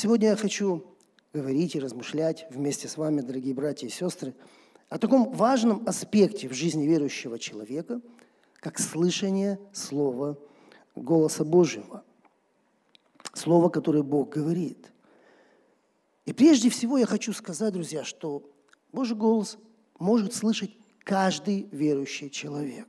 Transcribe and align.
Сегодня 0.00 0.28
я 0.28 0.36
хочу 0.36 0.84
говорить 1.32 1.74
и 1.74 1.80
размышлять 1.80 2.46
вместе 2.50 2.86
с 2.86 2.96
вами, 2.96 3.20
дорогие 3.20 3.52
братья 3.52 3.88
и 3.88 3.90
сестры, 3.90 4.32
о 4.88 4.96
таком 4.96 5.32
важном 5.32 5.82
аспекте 5.88 6.48
в 6.48 6.52
жизни 6.52 6.86
верующего 6.86 7.36
человека, 7.36 8.00
как 8.60 8.78
слышание 8.78 9.58
Слова, 9.72 10.38
голоса 10.94 11.44
Божьего. 11.44 12.04
Слово, 13.32 13.70
которое 13.70 14.04
Бог 14.04 14.28
говорит. 14.28 14.92
И 16.26 16.32
прежде 16.32 16.70
всего 16.70 16.96
я 16.96 17.06
хочу 17.06 17.32
сказать, 17.32 17.72
друзья, 17.72 18.04
что 18.04 18.48
Божий 18.92 19.16
голос 19.16 19.58
может 19.98 20.32
слышать 20.32 20.70
каждый 21.00 21.66
верующий 21.72 22.30
человек. 22.30 22.86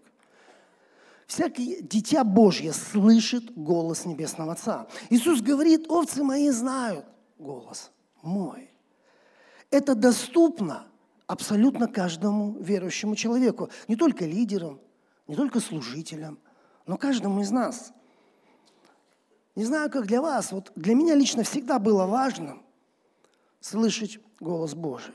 Всякое 1.29 1.81
дитя 1.81 2.23
Божье 2.23 2.73
слышит 2.73 3.53
голос 3.53 4.05
Небесного 4.05 4.53
Отца. 4.53 4.87
Иисус 5.11 5.41
говорит, 5.41 5.85
овцы 5.87 6.23
мои 6.23 6.49
знают 6.49 7.05
голос 7.37 7.91
мой. 8.23 8.71
Это 9.69 9.93
доступно 9.93 10.87
абсолютно 11.27 11.87
каждому 11.87 12.57
верующему 12.59 13.15
человеку, 13.15 13.69
не 13.87 13.95
только 13.95 14.25
лидерам, 14.25 14.81
не 15.27 15.35
только 15.35 15.59
служителям, 15.59 16.39
но 16.87 16.97
каждому 16.97 17.41
из 17.41 17.51
нас. 17.51 17.93
Не 19.55 19.65
знаю, 19.65 19.91
как 19.91 20.07
для 20.07 20.23
вас, 20.23 20.51
вот 20.51 20.71
для 20.75 20.95
меня 20.95 21.13
лично 21.13 21.43
всегда 21.43 21.77
было 21.77 22.07
важно 22.07 22.57
слышать 23.59 24.17
голос 24.39 24.73
Божий 24.73 25.13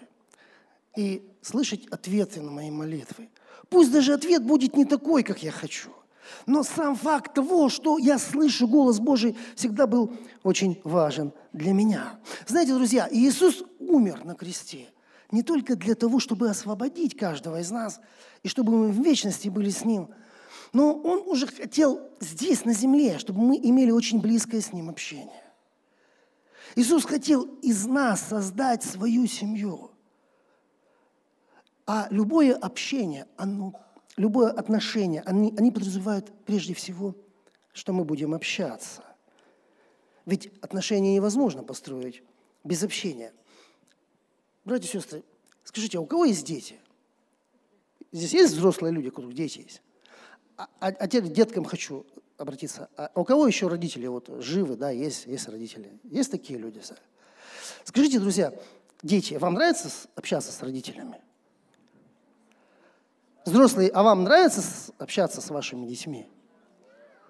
и 0.96 1.28
слышать 1.42 1.86
ответы 1.88 2.40
на 2.40 2.52
мои 2.52 2.70
молитвы. 2.70 3.30
Пусть 3.68 3.90
даже 3.90 4.12
ответ 4.12 4.44
будет 4.44 4.76
не 4.76 4.84
такой, 4.84 5.24
как 5.24 5.42
я 5.42 5.50
хочу– 5.50 5.90
но 6.46 6.62
сам 6.62 6.96
факт 6.96 7.34
того, 7.34 7.68
что 7.68 7.98
я 7.98 8.18
слышу 8.18 8.66
голос 8.68 9.00
Божий, 9.00 9.36
всегда 9.54 9.86
был 9.86 10.12
очень 10.42 10.80
важен 10.84 11.32
для 11.52 11.72
меня. 11.72 12.18
Знаете, 12.46 12.74
друзья, 12.74 13.08
Иисус 13.10 13.62
умер 13.78 14.24
на 14.24 14.34
кресте 14.34 14.88
не 15.30 15.42
только 15.42 15.74
для 15.74 15.94
того, 15.94 16.20
чтобы 16.20 16.48
освободить 16.48 17.16
каждого 17.16 17.60
из 17.60 17.70
нас, 17.70 18.00
и 18.42 18.48
чтобы 18.48 18.72
мы 18.72 18.88
в 18.88 19.02
вечности 19.02 19.48
были 19.48 19.70
с 19.70 19.84
Ним, 19.84 20.10
но 20.72 20.94
Он 20.94 21.26
уже 21.26 21.46
хотел 21.46 22.00
здесь, 22.20 22.64
на 22.64 22.72
земле, 22.72 23.18
чтобы 23.18 23.40
мы 23.40 23.56
имели 23.56 23.90
очень 23.90 24.20
близкое 24.20 24.60
с 24.60 24.72
Ним 24.72 24.90
общение. 24.90 25.42
Иисус 26.76 27.04
хотел 27.04 27.42
из 27.62 27.84
нас 27.86 28.20
создать 28.28 28.82
свою 28.82 29.26
семью. 29.26 29.90
А 31.86 32.06
любое 32.10 32.54
общение, 32.54 33.26
оно 33.36 33.74
любое 34.16 34.50
отношение, 34.50 35.22
они, 35.22 35.54
они 35.56 35.70
подразумевают 35.70 36.32
прежде 36.44 36.74
всего, 36.74 37.14
что 37.72 37.92
мы 37.92 38.04
будем 38.04 38.34
общаться. 38.34 39.02
Ведь 40.26 40.50
отношения 40.62 41.14
невозможно 41.14 41.62
построить 41.62 42.22
без 42.62 42.82
общения. 42.82 43.32
Братья 44.64 44.88
и 44.88 44.90
сестры, 44.90 45.22
скажите, 45.64 45.98
а 45.98 46.00
у 46.00 46.06
кого 46.06 46.24
есть 46.24 46.46
дети? 46.46 46.76
Здесь 48.12 48.32
есть 48.32 48.54
взрослые 48.54 48.92
люди, 48.92 49.08
у 49.08 49.10
которых 49.10 49.34
дети 49.34 49.58
есть? 49.58 49.82
А, 50.56 50.68
а, 50.80 50.86
а 50.86 51.08
теперь 51.08 51.32
деткам 51.32 51.64
хочу 51.64 52.06
обратиться. 52.38 52.88
А 52.96 53.10
у 53.14 53.24
кого 53.24 53.46
еще 53.46 53.68
родители 53.68 54.06
вот 54.06 54.30
живы, 54.38 54.76
да, 54.76 54.90
есть, 54.90 55.26
есть 55.26 55.48
родители? 55.48 55.98
Есть 56.04 56.30
такие 56.30 56.58
люди? 56.58 56.80
Скажите, 57.84 58.20
друзья, 58.20 58.54
дети, 59.02 59.34
вам 59.34 59.54
нравится 59.54 59.90
общаться 60.14 60.52
с 60.52 60.62
родителями? 60.62 61.20
Взрослые, 63.44 63.90
а 63.90 64.02
вам 64.02 64.24
нравится 64.24 64.62
общаться 64.98 65.40
с 65.40 65.50
вашими 65.50 65.86
детьми? 65.86 66.26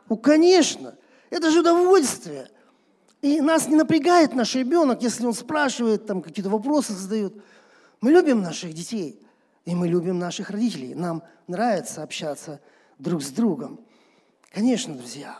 Ну, 0.09 0.17
конечно, 0.17 0.95
это 1.31 1.51
же 1.51 1.61
удовольствие. 1.61 2.51
И 3.21 3.41
нас 3.41 3.67
не 3.67 3.75
напрягает 3.75 4.35
наш 4.35 4.55
ребенок, 4.55 5.03
если 5.03 5.27
он 5.27 5.35
спрашивает, 5.35 6.07
там 6.07 6.23
какие-то 6.23 6.51
вопросы 6.51 6.93
задает. 6.93 7.35
Мы 8.01 8.13
любим 8.13 8.43
наших 8.43 8.75
детей, 8.75 9.19
и 9.65 9.75
мы 9.75 9.89
любим 9.89 10.19
наших 10.19 10.51
родителей. 10.51 10.95
Нам 10.95 11.23
нравится 11.49 12.03
общаться 12.03 12.61
друг 12.99 13.23
с 13.23 13.31
другом. 13.31 13.81
Конечно, 14.53 14.95
друзья, 14.95 15.39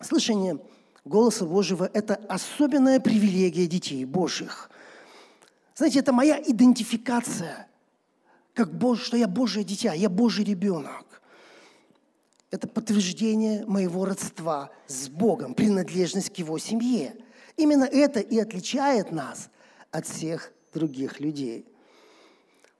слышание 0.00 0.58
голоса 1.04 1.44
Божьего– 1.44 1.88
это 1.92 2.14
особенная 2.28 2.98
привилегия 2.98 3.68
детей 3.68 4.04
Божьих. 4.04 4.68
Знаете, 5.76 6.00
это 6.00 6.12
моя 6.12 6.42
идентификация– 6.42 7.65
как 8.56 8.72
Бог, 8.72 8.98
что 8.98 9.18
я 9.18 9.28
Божье 9.28 9.62
дитя, 9.62 9.92
я 9.92 10.08
Божий 10.08 10.42
ребенок. 10.42 11.20
Это 12.50 12.66
подтверждение 12.66 13.66
моего 13.66 14.06
родства 14.06 14.70
с 14.86 15.10
Богом, 15.10 15.54
принадлежность 15.54 16.30
к 16.30 16.38
Его 16.38 16.56
семье. 16.58 17.14
Именно 17.58 17.84
это 17.84 18.20
и 18.20 18.38
отличает 18.38 19.12
нас 19.12 19.50
от 19.90 20.06
всех 20.06 20.52
других 20.72 21.20
людей. 21.20 21.66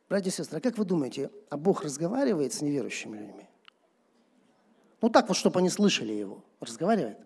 Братья 0.09 0.31
и 0.31 0.32
сестры, 0.32 0.59
а 0.59 0.60
как 0.62 0.78
вы 0.78 0.86
думаете, 0.86 1.31
а 1.50 1.59
Бог 1.59 1.82
разговаривает 1.82 2.54
с 2.54 2.62
неверующими 2.62 3.19
людьми? 3.19 3.47
Ну 5.03 5.10
так 5.10 5.28
вот, 5.28 5.36
чтобы 5.36 5.59
они 5.59 5.69
слышали 5.69 6.15
Его. 6.15 6.42
Разговаривает? 6.60 7.19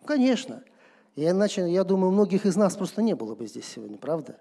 Ну, 0.00 0.06
конечно. 0.06 0.64
И 1.16 1.28
иначе, 1.28 1.70
я 1.70 1.84
думаю, 1.84 2.12
многих 2.12 2.46
из 2.46 2.56
нас 2.56 2.76
просто 2.76 3.02
не 3.02 3.14
было 3.14 3.34
бы 3.34 3.46
здесь 3.46 3.66
сегодня, 3.66 3.98
правда? 3.98 4.40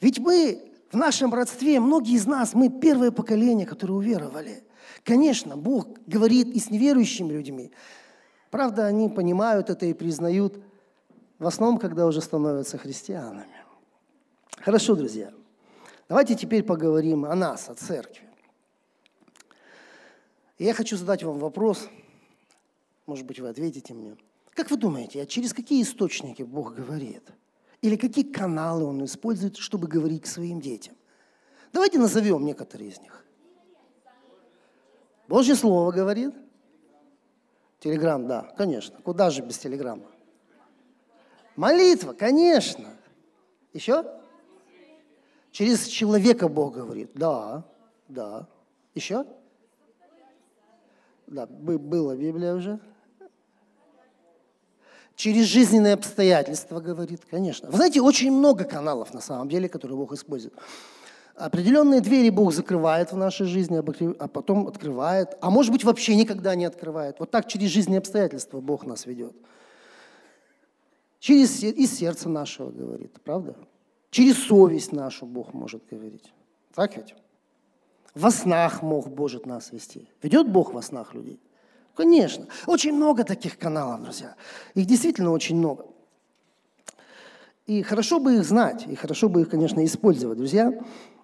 Ведь 0.00 0.20
мы 0.20 0.71
в 0.92 0.96
нашем 0.96 1.32
родстве 1.32 1.80
многие 1.80 2.14
из 2.14 2.26
нас, 2.26 2.52
мы 2.52 2.68
первое 2.68 3.10
поколение, 3.10 3.66
которые 3.66 3.96
уверовали. 3.96 4.62
Конечно, 5.04 5.56
Бог 5.56 5.88
говорит 6.06 6.48
и 6.48 6.60
с 6.60 6.70
неверующими 6.70 7.32
людьми. 7.32 7.72
Правда, 8.50 8.86
они 8.86 9.08
понимают 9.08 9.70
это 9.70 9.86
и 9.86 9.94
признают, 9.94 10.62
в 11.38 11.46
основном, 11.46 11.78
когда 11.78 12.06
уже 12.06 12.20
становятся 12.20 12.76
христианами. 12.76 13.56
Хорошо, 14.58 14.94
друзья. 14.94 15.32
Давайте 16.08 16.34
теперь 16.34 16.62
поговорим 16.62 17.24
о 17.24 17.34
нас, 17.34 17.70
о 17.70 17.74
церкви. 17.74 18.28
я 20.58 20.74
хочу 20.74 20.98
задать 20.98 21.22
вам 21.22 21.38
вопрос, 21.38 21.88
может 23.06 23.24
быть, 23.24 23.40
вы 23.40 23.48
ответите 23.48 23.94
мне. 23.94 24.16
Как 24.50 24.70
вы 24.70 24.76
думаете, 24.76 25.22
а 25.22 25.26
через 25.26 25.54
какие 25.54 25.82
источники 25.82 26.42
Бог 26.42 26.74
говорит– 26.74 27.24
или 27.82 27.96
какие 27.96 28.24
каналы 28.24 28.84
он 28.84 29.04
использует, 29.04 29.56
чтобы 29.56 29.88
говорить 29.88 30.22
к 30.22 30.26
своим 30.26 30.60
детям. 30.60 30.94
Давайте 31.72 31.98
назовем 31.98 32.46
некоторые 32.46 32.90
из 32.90 33.00
них. 33.00 33.24
Божье 35.28 35.54
Слово 35.56 35.90
говорит. 35.90 36.34
Телеграм, 37.80 38.26
да, 38.28 38.52
конечно. 38.56 39.00
Куда 39.02 39.30
же 39.30 39.42
без 39.42 39.58
телеграмма? 39.58 40.06
Молитва, 41.56 42.12
конечно. 42.12 42.90
Еще? 43.72 44.04
Через 45.50 45.86
человека 45.86 46.48
Бог 46.48 46.74
говорит. 46.74 47.10
Да, 47.14 47.64
да. 48.08 48.46
Еще? 48.94 49.26
Да, 51.26 51.46
была 51.46 52.14
Библия 52.14 52.54
уже. 52.54 52.78
Через 55.14 55.46
жизненные 55.46 55.94
обстоятельства, 55.94 56.80
говорит, 56.80 57.22
конечно. 57.30 57.70
Вы 57.70 57.76
знаете, 57.76 58.00
очень 58.00 58.32
много 58.32 58.64
каналов 58.64 59.12
на 59.14 59.20
самом 59.20 59.48
деле, 59.48 59.68
которые 59.68 59.96
Бог 59.96 60.12
использует. 60.12 60.54
Определенные 61.34 62.00
двери 62.00 62.30
Бог 62.30 62.52
закрывает 62.52 63.12
в 63.12 63.16
нашей 63.16 63.46
жизни, 63.46 63.82
а 64.18 64.28
потом 64.28 64.68
открывает. 64.68 65.36
А 65.40 65.50
может 65.50 65.72
быть, 65.72 65.84
вообще 65.84 66.14
никогда 66.14 66.54
не 66.54 66.64
открывает. 66.64 67.18
Вот 67.18 67.30
так 67.30 67.48
через 67.48 67.70
жизненные 67.70 67.98
обстоятельства 67.98 68.60
Бог 68.60 68.86
нас 68.86 69.06
ведет. 69.06 69.34
Через 71.20 71.62
из 71.62 71.94
сердца 71.94 72.28
нашего 72.28 72.70
говорит, 72.70 73.20
правда? 73.22 73.54
Через 74.10 74.42
совесть 74.44 74.92
нашу 74.92 75.24
Бог 75.24 75.54
может 75.54 75.82
говорить. 75.90 76.32
Так 76.74 76.96
ведь? 76.96 77.14
Во 78.14 78.30
снах 78.30 78.82
мог 78.82 79.08
Божит 79.08 79.46
нас 79.46 79.72
вести. 79.72 80.08
Ведет 80.20 80.50
Бог 80.50 80.74
во 80.74 80.82
снах 80.82 81.14
людей? 81.14 81.40
Конечно. 81.94 82.46
Очень 82.66 82.94
много 82.94 83.24
таких 83.24 83.58
каналов, 83.58 84.02
друзья. 84.02 84.34
Их 84.74 84.86
действительно 84.86 85.30
очень 85.30 85.56
много. 85.56 85.86
И 87.66 87.82
хорошо 87.82 88.18
бы 88.18 88.34
их 88.34 88.44
знать, 88.44 88.86
и 88.86 88.94
хорошо 88.94 89.28
бы 89.28 89.42
их, 89.42 89.48
конечно, 89.48 89.84
использовать, 89.84 90.38
друзья. 90.38 90.72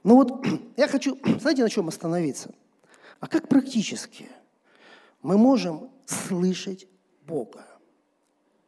Но 0.04 0.14
вот 0.14 0.46
я 0.76 0.88
хочу, 0.88 1.18
знаете, 1.40 1.62
на 1.62 1.70
чем 1.70 1.88
остановиться? 1.88 2.54
А 3.20 3.26
как 3.26 3.48
практически 3.48 4.28
мы 5.22 5.36
можем 5.36 5.90
слышать 6.06 6.86
Бога? 7.26 7.66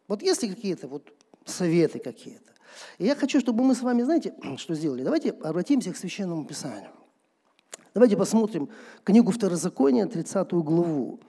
Вот 0.08 0.22
есть 0.22 0.42
ли 0.42 0.48
какие-то 0.48 0.88
вот 0.88 1.12
советы 1.44 1.98
какие-то? 1.98 2.50
И 2.98 3.04
я 3.04 3.14
хочу, 3.14 3.40
чтобы 3.40 3.62
мы 3.62 3.74
с 3.74 3.82
вами, 3.82 4.02
знаете, 4.02 4.34
что 4.56 4.74
сделали? 4.74 5.04
Давайте 5.04 5.30
обратимся 5.30 5.92
к 5.92 5.96
Священному 5.96 6.44
Писанию. 6.44 6.90
Давайте 7.94 8.16
посмотрим 8.16 8.68
книгу 9.04 9.32
Второзакония, 9.32 10.06
30 10.06 10.52
главу. 10.52 11.20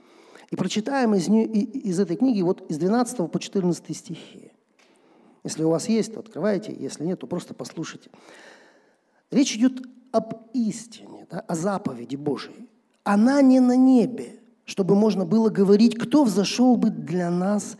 И 0.51 0.55
прочитаем 0.57 1.15
из, 1.15 1.29
нее, 1.29 1.45
из 1.47 1.99
этой 1.99 2.17
книги 2.17 2.41
вот 2.41 2.69
из 2.69 2.77
12 2.77 3.31
по 3.31 3.39
14 3.39 3.97
стихи. 3.97 4.51
Если 5.43 5.63
у 5.63 5.69
вас 5.69 5.87
есть, 5.87 6.13
то 6.13 6.19
открывайте, 6.19 6.75
если 6.77 7.05
нет, 7.05 7.19
то 7.19 7.25
просто 7.25 7.53
послушайте. 7.53 8.09
Речь 9.31 9.55
идет 9.55 9.81
об 10.11 10.33
истине, 10.53 11.25
да, 11.31 11.39
о 11.39 11.55
заповеди 11.55 12.17
Божией. 12.17 12.69
Она 13.03 13.41
не 13.41 13.59
на 13.59 13.75
небе, 13.75 14.39
чтобы 14.65 14.93
можно 14.93 15.25
было 15.25 15.49
говорить, 15.49 15.97
кто 15.97 16.25
взошел 16.25 16.75
бы 16.75 16.89
для 16.89 17.31
нас 17.31 17.77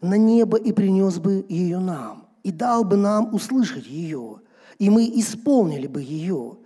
на 0.00 0.18
небо 0.18 0.58
и 0.58 0.72
принес 0.72 1.18
бы 1.18 1.46
ее 1.48 1.78
нам, 1.78 2.28
и 2.42 2.50
дал 2.50 2.84
бы 2.84 2.96
нам 2.96 3.32
услышать 3.32 3.86
ее, 3.86 4.40
и 4.78 4.90
мы 4.90 5.04
исполнили 5.06 5.86
бы 5.86 6.02
ее. 6.02 6.58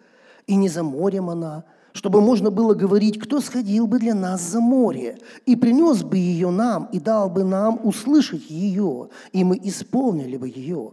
И 0.47 0.56
не 0.56 0.69
за 0.69 0.82
морем 0.82 1.31
она, 1.31 1.64
чтобы 1.94 2.20
можно 2.20 2.50
было 2.50 2.75
говорить, 2.75 3.20
кто 3.20 3.41
сходил 3.41 3.87
бы 3.87 4.00
для 4.00 4.14
нас 4.14 4.43
за 4.43 4.61
море, 4.61 5.17
и 5.46 5.55
принес 5.55 6.02
бы 6.02 6.19
ее 6.19 6.50
нам, 6.50 6.88
и 6.93 6.99
дал 6.99 7.31
бы 7.31 7.44
нам 7.44 7.81
услышать 7.85 8.50
ее, 8.50 9.11
и 9.32 9.44
мы 9.44 9.58
исполнили 9.62 10.37
бы 10.37 10.49
ее. 10.49 10.91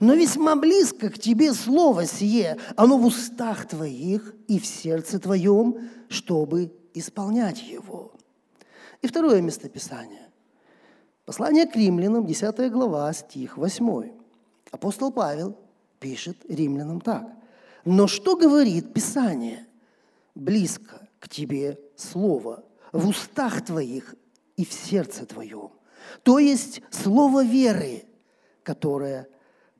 Но 0.00 0.14
весьма 0.14 0.56
близко 0.56 1.10
к 1.10 1.18
тебе 1.18 1.52
слово 1.52 2.06
сие, 2.06 2.56
оно 2.74 2.96
в 2.96 3.04
устах 3.04 3.68
твоих 3.68 4.34
и 4.48 4.58
в 4.58 4.64
сердце 4.64 5.18
твоем, 5.18 5.90
чтобы 6.08 6.72
исполнять 6.94 7.62
его. 7.62 8.12
И 9.02 9.08
второе 9.08 9.42
местописание. 9.42 10.30
Послание 11.26 11.66
к 11.66 11.76
римлянам, 11.76 12.24
10 12.24 12.72
глава, 12.72 13.12
стих 13.12 13.58
8. 13.58 14.10
Апостол 14.70 15.12
Павел 15.12 15.54
пишет 15.98 16.38
римлянам 16.48 17.02
так. 17.02 17.26
«Но 17.84 18.06
что 18.06 18.36
говорит 18.36 18.94
Писание? 18.94 19.66
Близко 20.40 21.06
к 21.18 21.28
тебе 21.28 21.78
слово, 21.96 22.64
в 22.92 23.06
устах 23.06 23.62
твоих 23.62 24.14
и 24.56 24.64
в 24.64 24.72
сердце 24.72 25.26
твоем. 25.26 25.70
То 26.22 26.38
есть 26.38 26.80
слово 26.88 27.44
веры, 27.44 28.04
которое 28.62 29.28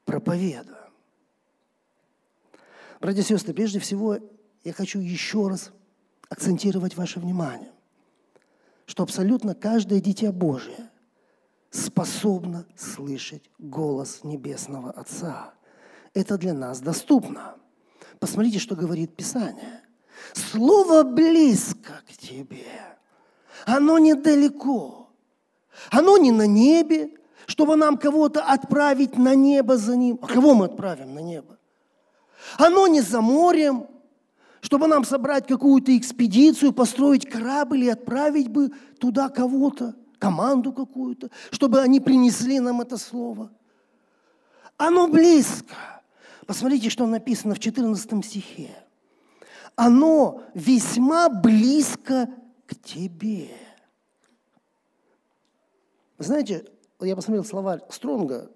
проповедую». 0.05 0.77
Братья 3.01 3.23
и 3.23 3.25
сестры, 3.25 3.55
прежде 3.55 3.79
всего 3.79 4.19
я 4.63 4.75
хочу 4.75 5.01
еще 5.01 5.49
раз 5.49 5.71
акцентировать 6.29 6.95
ваше 6.95 7.21
внимание, 7.21 7.73
что 8.85 9.03
абсолютно 9.03 9.55
каждое 9.55 10.03
дитя 10.03 10.31
Божие 10.31 10.91
способно 11.71 12.67
слышать 12.77 13.51
голос 13.59 14.25
Небесного 14.25 14.91
Отца. 14.91 15.55
Это 16.13 16.37
для 16.37 16.53
нас 16.53 16.81
доступно. 16.81 17.57
Посмотрите, 18.19 18.59
что 18.59 18.77
говорит 18.77 19.17
Писание. 19.17 19.80
Слово 20.33 21.03
близко 21.03 22.03
к 22.09 22.17
тебе. 22.17 22.67
Оно 23.67 23.99
недалеко. 23.99 25.11
Оно 25.91 26.19
не 26.19 26.31
на 26.31 26.47
небе, 26.47 27.11
чтобы 27.47 27.77
нам 27.77 27.97
кого-то 27.97 28.43
отправить 28.43 29.17
на 29.17 29.35
небо 29.35 29.77
за 29.77 29.97
ним. 29.97 30.19
А 30.23 30.27
кого 30.27 30.55
мы 30.55 30.67
отправим 30.67 31.15
на 31.15 31.21
небо? 31.21 31.59
Оно 32.59 32.87
не 32.87 33.01
за 33.01 33.21
морем, 33.21 33.87
чтобы 34.61 34.87
нам 34.87 35.05
собрать 35.05 35.47
какую-то 35.47 35.97
экспедицию, 35.97 36.73
построить 36.73 37.29
корабль 37.29 37.85
и 37.85 37.89
отправить 37.89 38.49
бы 38.49 38.71
туда 38.99 39.29
кого-то, 39.29 39.95
команду 40.19 40.73
какую-то, 40.73 41.31
чтобы 41.51 41.81
они 41.81 42.01
принесли 42.01 42.61
нам 42.61 42.81
это 42.81 42.97
слово. 42.97 43.51
Оно 44.77 45.09
близко. 45.09 45.75
Посмотрите, 46.47 46.91
что 46.91 47.07
написано 47.07 47.55
в 47.55 47.59
14 47.59 48.25
стихе. 48.25 48.71
Оно 49.83 50.43
весьма 50.53 51.31
близко 51.31 52.29
к 52.67 52.75
тебе. 52.75 53.49
Знаете, 56.19 56.67
я 57.01 57.17
посмотрел 57.17 57.47
словарь 57.47 57.81
Стронга, 57.89 58.51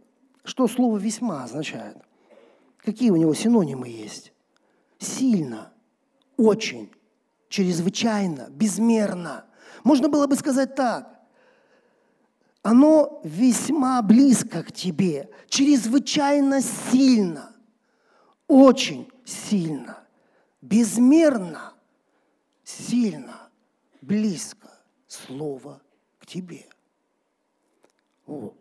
что 0.44 0.68
слово 0.68 0.98
«весьма» 0.98 1.44
означает. 1.44 1.96
Какие 2.76 3.08
у 3.08 3.16
него 3.16 3.32
синонимы 3.32 3.88
есть? 3.88 4.34
Сильно, 4.98 5.72
очень, 6.36 6.92
чрезвычайно, 7.48 8.48
безмерно. 8.50 9.46
Можно 9.82 10.10
было 10.10 10.26
бы 10.26 10.36
сказать 10.36 10.74
так. 10.74 11.22
Оно 12.60 13.22
весьма 13.24 14.02
близко 14.02 14.62
к 14.62 14.72
тебе, 14.72 15.30
чрезвычайно 15.48 16.60
сильно, 16.60 17.56
очень 18.46 19.10
сильно, 19.24 20.03
безмерно, 20.64 21.74
сильно, 22.64 23.50
близко 24.00 24.70
Слово 25.06 25.80
к 26.18 26.26
тебе. 26.26 26.66
О, 28.26 28.52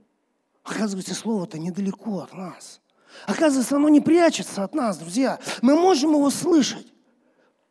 оказывается, 0.63 1.15
Слово-то 1.15 1.57
недалеко 1.57 2.19
от 2.19 2.33
нас. 2.33 2.81
Оказывается, 3.25 3.77
оно 3.77 3.89
не 3.89 4.01
прячется 4.01 4.63
от 4.63 4.75
нас, 4.75 4.97
друзья. 4.97 5.39
Мы 5.61 5.75
можем 5.75 6.11
его 6.11 6.29
слышать. 6.29 6.93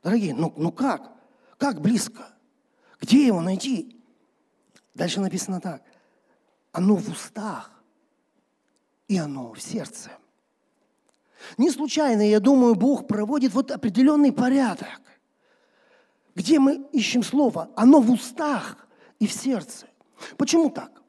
Дорогие, 0.03 0.35
ну, 0.35 0.53
ну 0.57 0.73
как? 0.73 1.13
Как 1.59 1.81
близко? 1.81 2.27
Где 3.01 3.27
его 3.27 3.41
найти? 3.41 4.03
Дальше 4.95 5.21
написано 5.21 5.61
так. 5.61 5.83
Оно 6.73 6.97
в 6.97 7.09
устах, 7.09 7.71
и 9.09 9.19
оно 9.19 9.53
в 9.53 9.61
сердце. 9.61 10.11
Не 11.59 11.71
случайно, 11.71 12.23
я 12.23 12.41
думаю, 12.41 12.75
Бог 12.75 13.07
проводит 13.07 13.53
вот 13.53 13.71
определенный 13.71 14.33
порядок, 14.33 15.01
где 16.35 16.59
мы 16.59 16.87
ищем 16.93 17.23
слово. 17.23 17.71
Оно 17.77 18.01
в 18.01 18.11
устах 18.11 18.89
и 19.19 19.27
в 19.27 19.33
сердце. 19.33 19.87
Почему 20.37 20.71
так? 20.71 21.03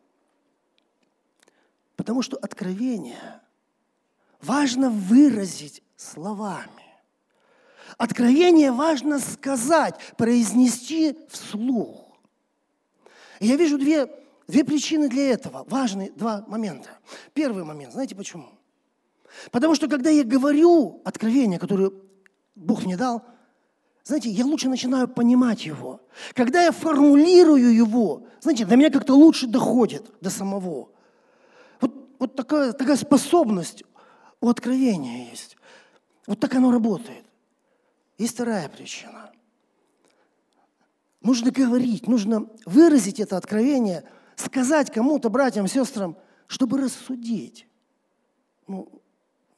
Потому 1.95 2.21
что 2.21 2.37
откровение 2.37 3.41
важно 4.41 4.89
выразить 4.89 5.83
словами. 5.95 6.83
Откровение 7.97 8.71
важно 8.71 9.19
сказать, 9.19 9.95
произнести 10.17 11.17
вслух. 11.29 12.03
И 13.39 13.47
я 13.47 13.55
вижу 13.55 13.77
две, 13.77 14.07
две 14.47 14.63
причины 14.63 15.09
для 15.09 15.31
этого, 15.31 15.63
важные 15.67 16.11
два 16.11 16.43
момента. 16.47 16.89
Первый 17.33 17.63
момент, 17.63 17.93
знаете 17.93 18.15
почему? 18.15 18.49
Потому 19.51 19.75
что 19.75 19.87
когда 19.87 20.09
я 20.09 20.23
говорю 20.23 21.01
откровение, 21.03 21.59
которое 21.59 21.91
Бог 22.55 22.85
мне 22.85 22.97
дал, 22.97 23.23
знаете, 24.03 24.29
я 24.29 24.45
лучше 24.45 24.69
начинаю 24.69 25.07
понимать 25.07 25.65
его. 25.65 26.01
Когда 26.33 26.61
я 26.63 26.71
формулирую 26.71 27.73
его, 27.73 28.27
знаете, 28.41 28.65
до 28.65 28.75
меня 28.75 28.89
как-то 28.89 29.13
лучше 29.13 29.47
доходит 29.47 30.11
до 30.19 30.29
самого. 30.29 30.89
Вот, 31.79 32.09
вот 32.19 32.35
такая, 32.35 32.73
такая 32.73 32.97
способность 32.97 33.83
у 34.41 34.49
откровения 34.49 35.29
есть. 35.29 35.55
Вот 36.27 36.39
так 36.39 36.53
оно 36.55 36.71
работает. 36.71 37.25
Есть 38.17 38.33
вторая 38.33 38.67
причина. 38.67 39.31
Нужно 41.21 41.51
говорить, 41.51 42.07
нужно 42.07 42.49
выразить 42.65 43.21
это 43.21 43.37
откровение, 43.37 44.03
сказать 44.35 44.91
кому-то, 44.91 45.29
братьям, 45.29 45.67
сестрам, 45.67 46.17
чтобы 46.47 46.77
рассудить. 46.77 47.65
Ну, 48.67 49.01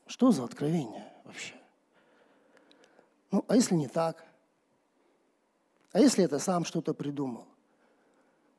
что 0.07 0.31
за 0.31 0.43
откровение 0.43 1.11
вообще? 1.23 1.53
Ну, 3.31 3.43
а 3.47 3.55
если 3.55 3.75
не 3.75 3.87
так? 3.87 4.23
А 5.91 5.99
если 5.99 6.23
это 6.23 6.39
сам 6.39 6.65
что-то 6.65 6.93
придумал? 6.93 7.45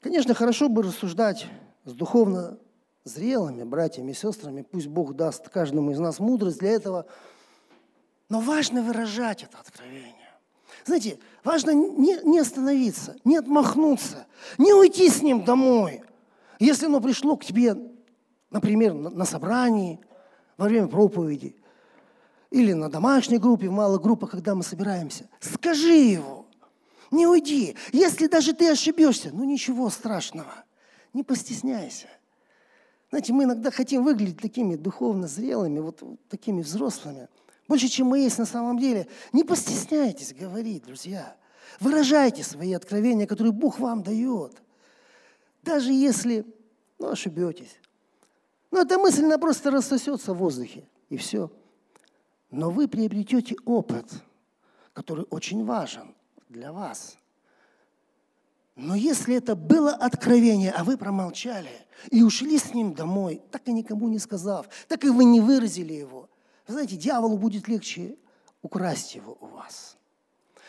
Конечно, 0.00 0.34
хорошо 0.34 0.68
бы 0.68 0.82
рассуждать 0.82 1.46
с 1.84 1.92
духовно 1.92 2.58
зрелыми 3.04 3.62
братьями 3.62 4.12
и 4.12 4.14
сестрами. 4.14 4.62
Пусть 4.62 4.88
Бог 4.88 5.14
даст 5.14 5.48
каждому 5.48 5.90
из 5.92 5.98
нас 5.98 6.18
мудрость 6.18 6.58
для 6.58 6.70
этого– 6.70 7.06
но 8.28 8.40
важно 8.40 8.82
выражать 8.82 9.44
это 9.44 9.58
откровение. 9.58 10.14
Знаете, 10.84 11.18
важно 11.44 11.70
не, 11.70 12.18
не 12.24 12.38
остановиться, 12.38 13.16
не 13.24 13.36
отмахнуться, 13.36 14.26
не 14.58 14.72
уйти 14.72 15.08
с 15.08 15.22
ним 15.22 15.44
домой. 15.44 16.02
Если 16.58 16.86
оно 16.86 17.00
пришло 17.00 17.36
к 17.36 17.44
тебе, 17.44 17.76
например, 18.50 18.94
на, 18.94 19.10
на 19.10 19.24
собрании, 19.24 20.00
во 20.56 20.66
время 20.66 20.88
проповеди, 20.88 21.56
или 22.50 22.72
на 22.72 22.88
домашней 22.88 23.38
группе, 23.38 23.68
в 23.68 23.72
малых 23.72 24.02
группах, 24.02 24.30
когда 24.30 24.54
мы 24.54 24.62
собираемся, 24.62 25.28
скажи 25.40 25.94
его, 25.94 26.46
не 27.10 27.26
уйди. 27.26 27.76
Если 27.92 28.26
даже 28.26 28.52
ты 28.52 28.70
ошибешься, 28.70 29.30
ну 29.32 29.44
ничего 29.44 29.90
страшного, 29.90 30.64
не 31.12 31.22
постесняйся. 31.22 32.08
Знаете, 33.10 33.32
мы 33.32 33.44
иногда 33.44 33.70
хотим 33.70 34.02
выглядеть 34.04 34.40
такими 34.40 34.76
духовно 34.76 35.28
зрелыми, 35.28 35.78
вот 35.80 36.02
такими 36.28 36.62
взрослыми– 36.62 37.28
больше, 37.68 37.88
чем 37.88 38.08
мы 38.08 38.20
есть 38.20 38.38
на 38.38 38.46
самом 38.46 38.78
деле. 38.78 39.08
Не 39.32 39.44
постесняйтесь 39.44 40.32
говорить, 40.32 40.84
друзья. 40.84 41.36
Выражайте 41.80 42.44
свои 42.44 42.72
откровения, 42.72 43.26
которые 43.26 43.52
Бог 43.52 43.78
вам 43.78 44.02
дает. 44.02 44.62
Даже 45.62 45.92
если 45.92 46.46
ну, 46.98 47.10
ошибетесь. 47.10 47.80
Но 48.70 48.82
эта 48.82 48.99
мысль, 48.99 49.25
она 49.25 49.38
просто 49.38 49.70
рассосется 49.70 50.35
в 50.35 50.38
воздухе, 50.38 50.88
и 51.08 51.16
все. 51.16 51.50
Но 52.50 52.70
вы 52.70 52.88
приобретете 52.88 53.56
опыт, 53.64 54.06
который 54.92 55.26
очень 55.30 55.64
важен 55.64 56.14
для 56.49 56.73
вас. 56.73 57.16
Но 58.75 58.94
если 58.94 59.37
это 59.37 59.56
было 59.56 59.92
откровение, 59.92 60.70
а 60.70 60.85
вы 60.85 60.96
промолчали 60.96 61.70
и 62.11 62.23
ушли 62.23 62.58
с 62.58 62.75
ним 62.75 62.92
домой, 62.92 63.42
так 63.50 63.66
и 63.68 63.73
никому 63.73 64.08
не 64.08 64.18
сказав, 64.18 64.68
так 64.88 65.04
и 65.04 65.08
вы 65.08 65.25
не 65.25 65.40
выразили 65.40 65.94
его– 65.94 66.28
вы 66.66 66.73
знаете, 66.75 66.96
дьяволу 66.96 67.38
будет 67.38 67.68
легче 67.68 68.16
украсть 68.62 69.14
его 69.14 69.38
у 69.40 69.46
вас. 69.46 69.96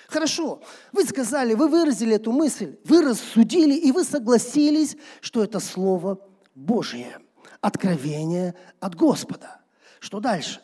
Хорошо, 0.08 0.62
вы 0.94 1.04
сказали, 1.04 1.54
вы 1.54 1.68
выразили 1.68 2.16
эту 2.16 2.32
мысль, 2.32 2.77
вы 2.86 3.01
рассудили, 3.01 3.74
и 3.74 3.92
вы 3.92 4.04
согласились, 4.04 4.96
что 5.22 5.44
это 5.44 5.60
Слово 5.60 6.20
Божие, 6.56 7.20
откровение 7.62 8.56
от 8.80 8.96
Господа. 8.96 9.62
Что 10.00 10.20
дальше? 10.20 10.62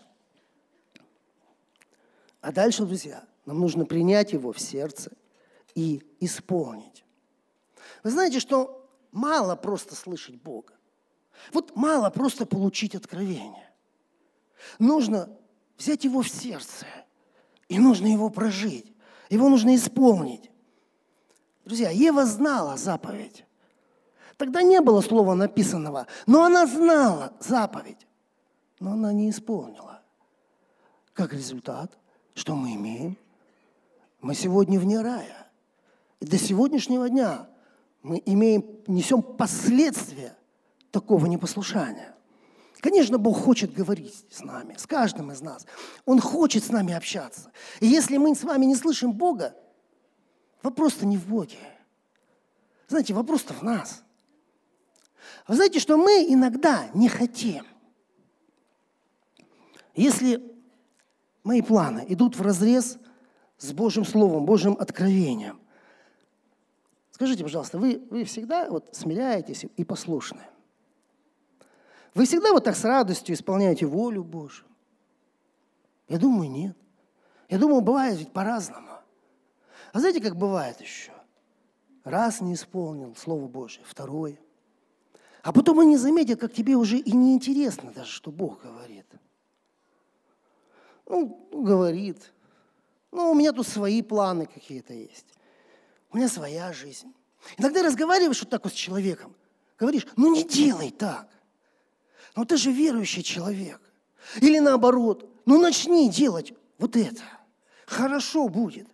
А 2.42 2.52
дальше, 2.52 2.86
друзья, 2.86 3.24
нам 3.46 3.60
нужно 3.60 3.86
принять 3.86 4.34
его 4.34 4.52
в 4.52 4.60
сердце 4.60 5.12
и 5.76 6.04
исполнить. 6.20 7.06
Вы 8.04 8.12
знаете, 8.12 8.40
что 8.40 8.90
мало 9.12 9.56
просто 9.56 9.96
слышать 9.96 10.36
Бога. 10.42 10.74
Вот 11.52 11.76
мало 11.76 12.10
просто 12.10 12.46
получить 12.46 12.96
откровение. 12.96 13.72
Нужно 14.80 15.30
взять 15.78 16.04
его 16.04 16.22
в 16.22 16.30
сердце, 16.30 16.86
и 17.68 17.80
нужно 17.80 18.08
его 18.08 18.30
прожить. 18.30 18.94
Его 19.30 19.50
нужно 19.50 19.76
исполнить. 19.76 20.52
Друзья, 21.66 21.90
Ева 21.90 22.26
знала 22.26 22.78
заповедь. 22.78 23.46
Тогда 24.38 24.62
не 24.62 24.82
было 24.82 25.02
слова 25.02 25.36
написанного, 25.36 26.08
но 26.25 26.44
она 26.44 26.66
знала 26.66 27.34
заповедь, 27.40 28.08
но 28.80 28.94
она 28.94 29.13
не 29.13 29.30
исполнила. 29.30 30.02
Как 31.13 31.34
результат, 31.34 31.98
что 32.34 32.56
мы 32.56 32.74
имеем? 32.75 33.18
Мы 34.22 34.36
сегодня 34.36 34.80
вне 34.80 35.02
рая. 35.02 35.48
И 36.20 36.25
до 36.25 36.38
сегодняшнего 36.38 37.10
дня 37.10 37.48
мы 38.02 38.22
имеем, 38.25 38.66
несем 38.88 39.22
последствия 39.22 40.36
такого 40.92 41.25
непослушания. 41.25 42.16
Конечно, 42.80 43.18
Бог 43.18 43.38
хочет 43.40 43.74
говорить 43.74 44.25
с 44.30 44.42
нами, 44.44 44.75
с 44.78 44.86
каждым 44.86 45.32
из 45.32 45.42
нас. 45.42 45.66
Он 46.06 46.20
хочет 46.20 46.66
с 46.66 46.70
нами 46.70 46.94
общаться. 46.94 47.52
И 47.80 47.88
если 47.88 48.18
мы 48.18 48.36
с 48.36 48.44
вами 48.44 48.66
не 48.66 48.75
слышим 48.75 49.13
Бога, 49.13 49.56
вопрос-то 50.62 51.06
не 51.06 51.18
в 51.18 51.28
Боге. 51.28 51.58
Знаете, 52.90 53.13
вопрос-то 53.13 53.54
в 53.54 53.62
нас. 53.62 54.04
Вы 55.48 55.56
знаете, 55.56 55.80
что 55.80 55.98
мы 55.98 56.25
иногда 56.27 56.89
не 56.94 57.10
хотим. 57.10 57.65
Если 59.96 60.42
мои 61.44 61.62
планы 61.62 62.06
идут 62.08 62.36
в 62.36 62.42
разрез 62.42 62.98
с 63.58 63.72
Божьим 63.72 64.06
Словом, 64.06 64.46
Божьим 64.46 64.75
откровением, 64.80 65.60
скажите, 67.12 67.44
пожалуйста, 67.44 67.77
вы, 67.77 68.01
вы 68.10 68.24
всегда 68.24 68.70
вот 68.70 68.89
смиряетесь 68.94 69.65
и 69.77 69.84
послушны? 69.84 70.42
Вы 72.13 72.25
всегда 72.25 72.51
вот 72.51 72.63
так 72.63 72.75
с 72.75 72.84
радостью 72.84 73.36
исполняете 73.36 73.86
волю 73.86 74.24
Божью? 74.24 74.65
Я 76.08 76.20
думаю, 76.20 76.50
нет. 76.50 76.77
Я 77.50 77.58
думаю, 77.58 77.82
бывает 77.82 78.18
ведь 78.18 78.32
по-разному. 78.32 79.00
А 79.92 80.00
знаете, 80.00 80.22
как 80.22 80.36
бывает 80.36 80.80
еще? 80.82 81.12
Раз 82.03 82.42
не 82.42 82.53
исполнил 82.53 83.15
Слово 83.15 83.48
Божье, 83.48 83.84
второе. 83.86 84.38
А 85.44 85.52
потом 85.52 85.82
они 85.82 85.98
заметят, 85.98 86.40
как 86.40 86.54
тебе 86.54 86.76
уже 86.76 86.98
и 86.98 87.12
не 87.12 87.34
интересно 87.34 87.92
даже, 87.92 88.10
что 88.10 88.32
Бог 88.32 88.64
говорит. 88.64 89.06
Ну, 91.06 91.48
говорит. 91.52 92.34
Ну, 93.12 93.30
у 93.30 93.36
меня 93.36 93.52
тут 93.52 93.68
свои 93.68 94.02
планы 94.02 94.46
какие-то 94.46 94.94
есть. 94.94 95.26
У 96.12 96.18
меня 96.18 96.30
своя 96.30 96.72
жизнь. 96.72 97.14
Иногда 97.58 97.84
разговариваешь 97.84 98.40
вот 98.40 98.50
так 98.50 98.64
вот 98.64 98.74
с 98.74 98.76
человеком, 98.76 99.36
говоришь, 99.78 100.08
ну 100.16 100.34
не 100.34 100.46
делай 100.46 100.92
так. 100.92 101.28
Ну 102.38 102.46
ты 102.46 102.56
же 102.56 102.72
верующий 102.72 103.22
человек. 103.22 103.82
Или 104.40 104.60
наоборот, 104.60 105.30
ну 105.46 105.60
начни 105.60 106.10
делать 106.10 106.54
вот 106.78 106.96
это. 106.96 107.22
Хорошо 107.86 108.48
будет. 108.48 108.88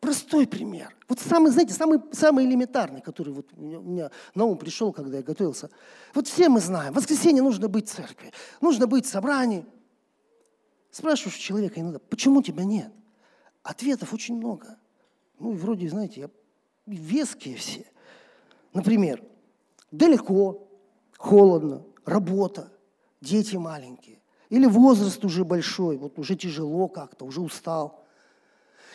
Простой 0.00 0.46
пример. 0.46 0.94
Вот 1.08 1.18
самый, 1.18 1.50
знаете, 1.50 1.74
самый, 1.74 2.00
самый 2.12 2.44
элементарный, 2.44 3.00
который 3.00 3.32
вот 3.32 3.46
у 3.56 3.60
меня 3.60 4.10
на 4.34 4.44
ум 4.44 4.56
пришел, 4.56 4.92
когда 4.92 5.16
я 5.16 5.22
готовился. 5.22 5.70
Вот 6.14 6.28
все 6.28 6.48
мы 6.48 6.60
знаем, 6.60 6.92
в 6.92 6.96
воскресенье 6.96 7.42
нужно 7.42 7.68
быть 7.68 7.88
в 7.88 7.94
церкви, 7.94 8.32
нужно 8.60 8.86
быть 8.86 9.06
в 9.06 9.08
собрании. 9.08 9.66
Спрашиваешь 10.90 11.36
человека 11.36 11.80
иногда, 11.80 11.98
почему 11.98 12.42
тебя 12.42 12.64
нет? 12.64 12.92
Ответов 13.62 14.14
очень 14.14 14.36
много. 14.36 14.78
Ну, 15.38 15.52
и 15.52 15.56
вроде, 15.56 15.88
знаете, 15.88 16.20
я, 16.20 16.30
веские 16.86 17.56
все. 17.56 17.84
Например, 18.72 19.22
далеко, 19.90 20.68
холодно, 21.16 21.84
работа, 22.04 22.72
дети 23.20 23.56
маленькие. 23.56 24.20
Или 24.48 24.66
возраст 24.66 25.22
уже 25.24 25.44
большой, 25.44 25.96
вот 25.96 26.18
уже 26.18 26.36
тяжело 26.36 26.88
как-то, 26.88 27.24
уже 27.24 27.40
устал. 27.40 28.04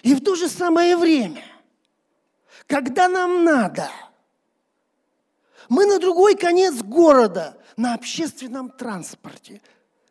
И 0.04 0.14
в 0.14 0.22
то 0.22 0.36
же 0.36 0.50
самое 0.50 0.98
время, 0.98 1.44
когда 2.68 3.08
нам 3.08 3.46
надо, 3.46 3.90
мы 5.70 5.86
на 5.86 5.98
другой 5.98 6.36
конец 6.36 6.84
города 6.84 7.58
на 7.78 7.94
общественном 7.94 8.70
транспорте 8.70 9.62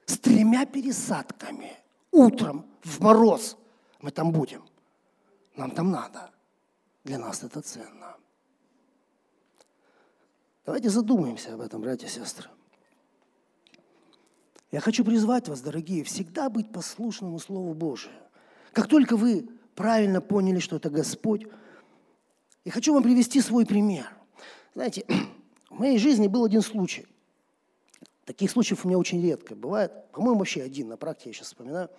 с 0.06 0.18
тремя 0.18 0.64
пересадками. 0.64 1.76
Утром 2.10 2.66
в 2.82 3.00
мороз 3.00 3.56
мы 4.00 4.10
там 4.10 4.32
будем. 4.32 4.64
Нам 5.56 5.70
там 5.70 5.90
надо. 5.90 6.30
Для 7.04 7.18
нас 7.18 7.42
это 7.42 7.60
ценно. 7.60 8.16
Давайте 10.64 10.88
задумаемся 10.88 11.52
об 11.52 11.60
этом, 11.60 11.82
братья 11.82 12.06
и 12.06 12.10
сестры. 12.10 12.48
Я 14.70 14.80
хочу 14.80 15.04
призвать 15.04 15.48
вас, 15.48 15.60
дорогие, 15.60 16.02
всегда 16.02 16.48
быть 16.48 16.72
послушному 16.72 17.38
Слову 17.38 17.74
Божию. 17.74 18.14
Как 18.72 18.88
только 18.88 19.18
вы 19.18 19.46
правильно 19.74 20.20
поняли, 20.20 20.58
что 20.58 20.76
это 20.76 20.90
Господь, 20.90 21.46
я 22.64 22.72
хочу 22.72 22.94
вам 22.94 23.02
привести 23.02 23.40
свой 23.40 23.66
пример. 23.66 24.08
Знаете, 24.74 25.04
в 25.70 25.78
моей 25.78 25.98
жизни 25.98 26.28
был 26.28 26.44
один 26.44 26.62
случай. 26.62 27.06
Таких 28.24 28.50
случаев 28.50 28.84
у 28.84 28.88
меня 28.88 28.98
очень 28.98 29.22
редко 29.22 29.56
бывает. 29.56 29.92
По-моему, 30.12 30.38
вообще 30.38 30.62
один 30.62 30.88
на 30.88 30.96
практике, 30.96 31.30
я 31.30 31.34
сейчас 31.34 31.48
вспоминаю. 31.48 31.90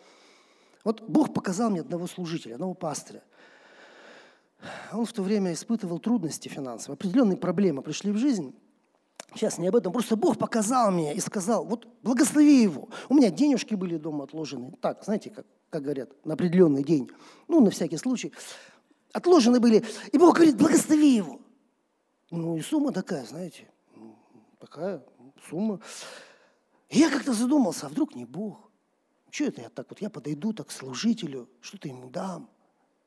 Вот 0.84 1.02
Бог 1.02 1.34
показал 1.34 1.70
мне 1.70 1.82
одного 1.82 2.08
служителя, 2.08 2.56
одного 2.56 2.74
пастыря. 2.74 3.24
Он 4.94 5.06
в 5.06 5.12
то 5.12 5.22
время 5.22 5.52
испытывал 5.52 6.00
трудности 6.00 6.48
финансовые, 6.48 6.96
определенные 6.96 7.38
проблемы 7.38 7.82
пришли 7.82 8.12
в 8.12 8.18
жизнь. 8.18 8.56
Сейчас 9.36 9.58
не 9.58 9.68
об 9.68 9.76
этом. 9.76 9.92
Просто 9.92 10.16
Бог 10.16 10.38
показал 10.38 10.92
мне 10.92 11.16
и 11.16 11.20
сказал, 11.20 11.66
вот 11.66 11.88
благослови 12.04 12.62
его. 12.62 12.90
У 13.10 13.16
меня 13.16 13.30
денежки 13.30 13.76
были 13.76 13.98
дома 13.98 14.26
отложены. 14.26 14.74
Так, 14.82 15.04
знаете, 15.04 15.30
как, 15.30 15.46
как 15.70 15.84
говорят, 15.84 16.10
на 16.26 16.36
определенный 16.36 16.84
день. 16.84 17.10
Ну, 17.48 17.64
на 17.64 17.72
всякий 17.72 17.98
случай. 17.98 18.32
Отложены 19.12 19.60
были. 19.60 19.84
И 20.12 20.18
Бог 20.18 20.36
говорит, 20.36 20.58
благослови 20.58 21.16
его. 21.16 21.40
Ну, 22.32 22.58
и 22.58 22.62
сумма 22.62 22.92
такая, 22.92 23.26
знаете, 23.26 23.68
такая 24.60 25.04
сумма. 25.50 25.80
И 26.90 27.00
я 27.00 27.10
как-то 27.10 27.34
задумался, 27.34 27.88
а 27.88 27.90
вдруг 27.90 28.16
не 28.16 28.26
Бог? 28.26 28.72
Что 29.30 29.46
это 29.46 29.62
я 29.62 29.70
так 29.70 29.88
вот, 29.90 30.00
я 30.00 30.10
подойду 30.12 30.54
так 30.54 30.68
к 30.68 30.72
служителю, 30.72 31.50
что-то 31.60 31.88
ему 31.88 32.10
дам. 32.10 32.50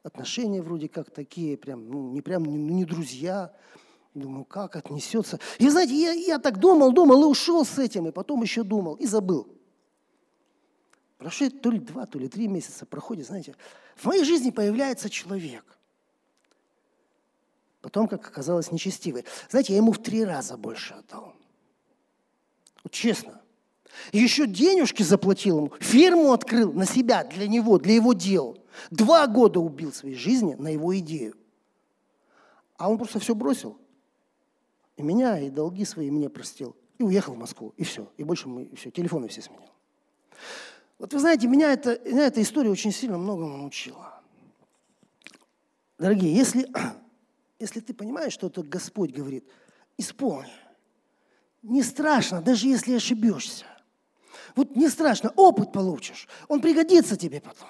Отношения 0.02 0.61
вроде 0.61 0.88
как 0.88 1.11
такие, 1.11 1.56
прям, 1.56 1.88
ну, 1.88 2.11
не 2.11 2.21
прям, 2.21 2.45
ну, 2.45 2.56
не 2.56 2.85
друзья. 2.85 3.52
Думаю, 4.16 4.46
как 4.46 4.76
отнесется. 4.76 5.38
И 5.58 5.68
знаете, 5.68 5.94
я, 5.94 6.12
я 6.12 6.38
так 6.38 6.58
думал, 6.58 6.90
думал 6.92 7.25
и 7.25 7.26
ушел 7.26 7.66
с 7.66 7.78
этим, 7.78 8.08
и 8.08 8.12
потом 8.12 8.40
еще 8.40 8.62
думал, 8.62 8.94
и 8.94 9.04
забыл. 9.04 9.46
Прошло 11.18 11.50
то 11.50 11.70
ли 11.70 11.78
два, 11.78 12.06
то 12.06 12.18
ли 12.18 12.26
три 12.26 12.49
месяца 12.49 12.87
проходит, 12.87 13.26
знаете. 13.26 13.54
В 13.94 14.06
моей 14.06 14.25
жизни 14.25 14.50
появляется 14.50 15.11
человек. 15.11 15.64
Потом, 17.82 18.08
как 18.08 18.26
оказалось, 18.26 18.73
нечестивый. 18.73 19.26
Знаете, 19.50 19.75
я 19.75 19.76
ему 19.76 19.92
в 19.92 20.02
три 20.02 20.25
раза 20.25 20.56
больше 20.56 20.94
отдал. 20.94 21.35
Вот 22.85 22.94
честно. 22.94 23.42
Еще 24.12 24.46
денежки 24.46 25.02
заплатил 25.02 25.58
ему, 25.58 25.73
фирму 25.78 26.32
открыл 26.32 26.73
на 26.73 26.87
себя, 26.87 27.23
для 27.23 27.49
него, 27.49 27.78
для 27.78 27.92
его 27.92 28.14
дел. 28.14 28.56
Два 28.90 29.26
года 29.26 29.61
убил 29.61 29.92
своей 29.92 30.16
жизни 30.16 30.54
на 30.54 30.68
его 30.68 30.96
идею. 31.00 31.37
А 32.78 32.90
он 32.90 32.96
просто 32.96 33.20
все 33.20 33.35
бросил 33.35 33.78
и 34.97 35.03
меня, 35.03 35.38
и 35.38 35.50
долги 35.50 35.85
свои 35.85 36.11
мне 36.11 36.29
простил. 36.29 36.75
И 36.99 37.03
уехал 37.03 37.35
в 37.35 37.38
Москву, 37.38 37.75
и 37.76 37.85
все. 37.85 38.11
И 38.17 38.25
больше 38.25 38.49
мы, 38.49 38.65
и 38.65 38.76
все, 38.76 38.91
телефоны 38.91 39.29
все 39.29 39.43
сменил. 39.43 39.71
Вот 40.99 41.12
вы 41.12 41.21
знаете, 41.21 41.47
меня, 41.47 41.73
это, 41.73 42.00
меня 42.05 42.26
эта 42.26 42.41
история 42.41 42.71
очень 42.71 42.93
сильно 42.93 43.19
многому 43.19 43.59
научила. 43.59 44.23
Дорогие, 45.99 46.35
если, 46.35 46.71
если 47.59 47.81
ты 47.81 47.93
понимаешь, 47.93 48.33
что 48.33 48.47
это 48.47 48.62
Господь 48.62 49.12
говорит, 49.12 49.45
исполни. 49.99 50.53
Не 51.62 51.83
страшно, 51.83 52.41
даже 52.41 52.67
если 52.69 52.95
ошибешься. 52.95 53.67
Вот 54.55 54.75
не 54.75 54.88
страшно, 54.88 55.33
опыт 55.37 55.73
получишь. 55.73 56.29
Он 56.49 56.62
пригодится 56.62 57.17
тебе 57.17 57.41
потом. 57.41 57.69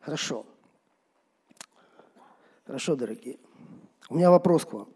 Хорошо. 0.00 0.46
Хорошо, 2.66 2.94
дорогие. 2.94 3.38
У 4.08 4.14
меня 4.14 4.30
вопрос 4.30 4.64
к 4.64 4.72
вам. 4.72 4.88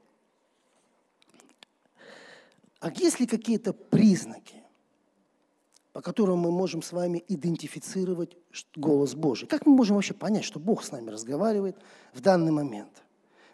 А 2.80 2.90
есть 2.90 3.20
ли 3.20 3.26
какие-то 3.26 3.72
признаки, 3.72 4.62
по 5.92 6.00
которым 6.00 6.38
мы 6.38 6.50
можем 6.50 6.82
с 6.82 6.92
вами 6.92 7.22
идентифицировать 7.28 8.36
голос 8.74 9.14
Божий? 9.14 9.46
Как 9.46 9.66
мы 9.66 9.74
можем 9.74 9.96
вообще 9.96 10.14
понять, 10.14 10.44
что 10.44 10.58
Бог 10.58 10.82
с 10.82 10.92
нами 10.92 11.10
разговаривает 11.10 11.76
в 12.14 12.20
данный 12.20 12.52
момент? 12.52 13.02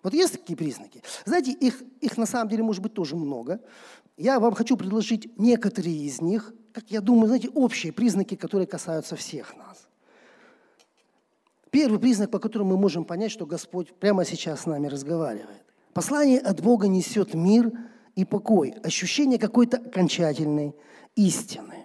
Вот 0.03 0.15
есть 0.15 0.33
такие 0.33 0.57
признаки? 0.57 1.03
Знаете, 1.25 1.51
их, 1.51 1.83
их 2.01 2.17
на 2.17 2.27
самом 2.27 2.49
деле 2.49 2.63
может 2.63 2.83
быть 2.83 2.95
тоже 2.95 3.17
много. 3.17 3.61
Я 4.17 4.39
вам 4.39 4.55
хочу 4.55 4.77
предложить 4.77 5.37
некоторые 5.37 5.97
из 5.97 6.21
них, 6.21 6.55
как 6.73 6.91
я 6.93 7.01
думаю, 7.01 7.27
знаете, 7.27 7.49
общие 7.49 7.93
признаки, 7.93 8.37
которые 8.37 8.69
касаются 8.69 9.17
всех 9.17 9.57
нас. 9.57 9.86
Первый 11.77 11.99
признак, 11.99 12.31
по 12.31 12.39
которому 12.39 12.71
мы 12.71 12.79
можем 12.79 13.05
понять, 13.05 13.31
что 13.31 13.45
Господь 13.45 13.93
прямо 13.93 14.25
сейчас 14.25 14.63
с 14.63 14.67
нами 14.67 14.87
разговаривает. 14.87 15.63
Послание 15.93 16.39
от 16.39 16.63
Бога 16.63 16.89
несет 16.89 17.35
мир 17.35 17.71
и 18.15 18.25
покой, 18.25 18.71
ощущение 18.83 19.39
какой-то 19.39 19.77
окончательной 19.77 20.75
истины. 21.17 21.85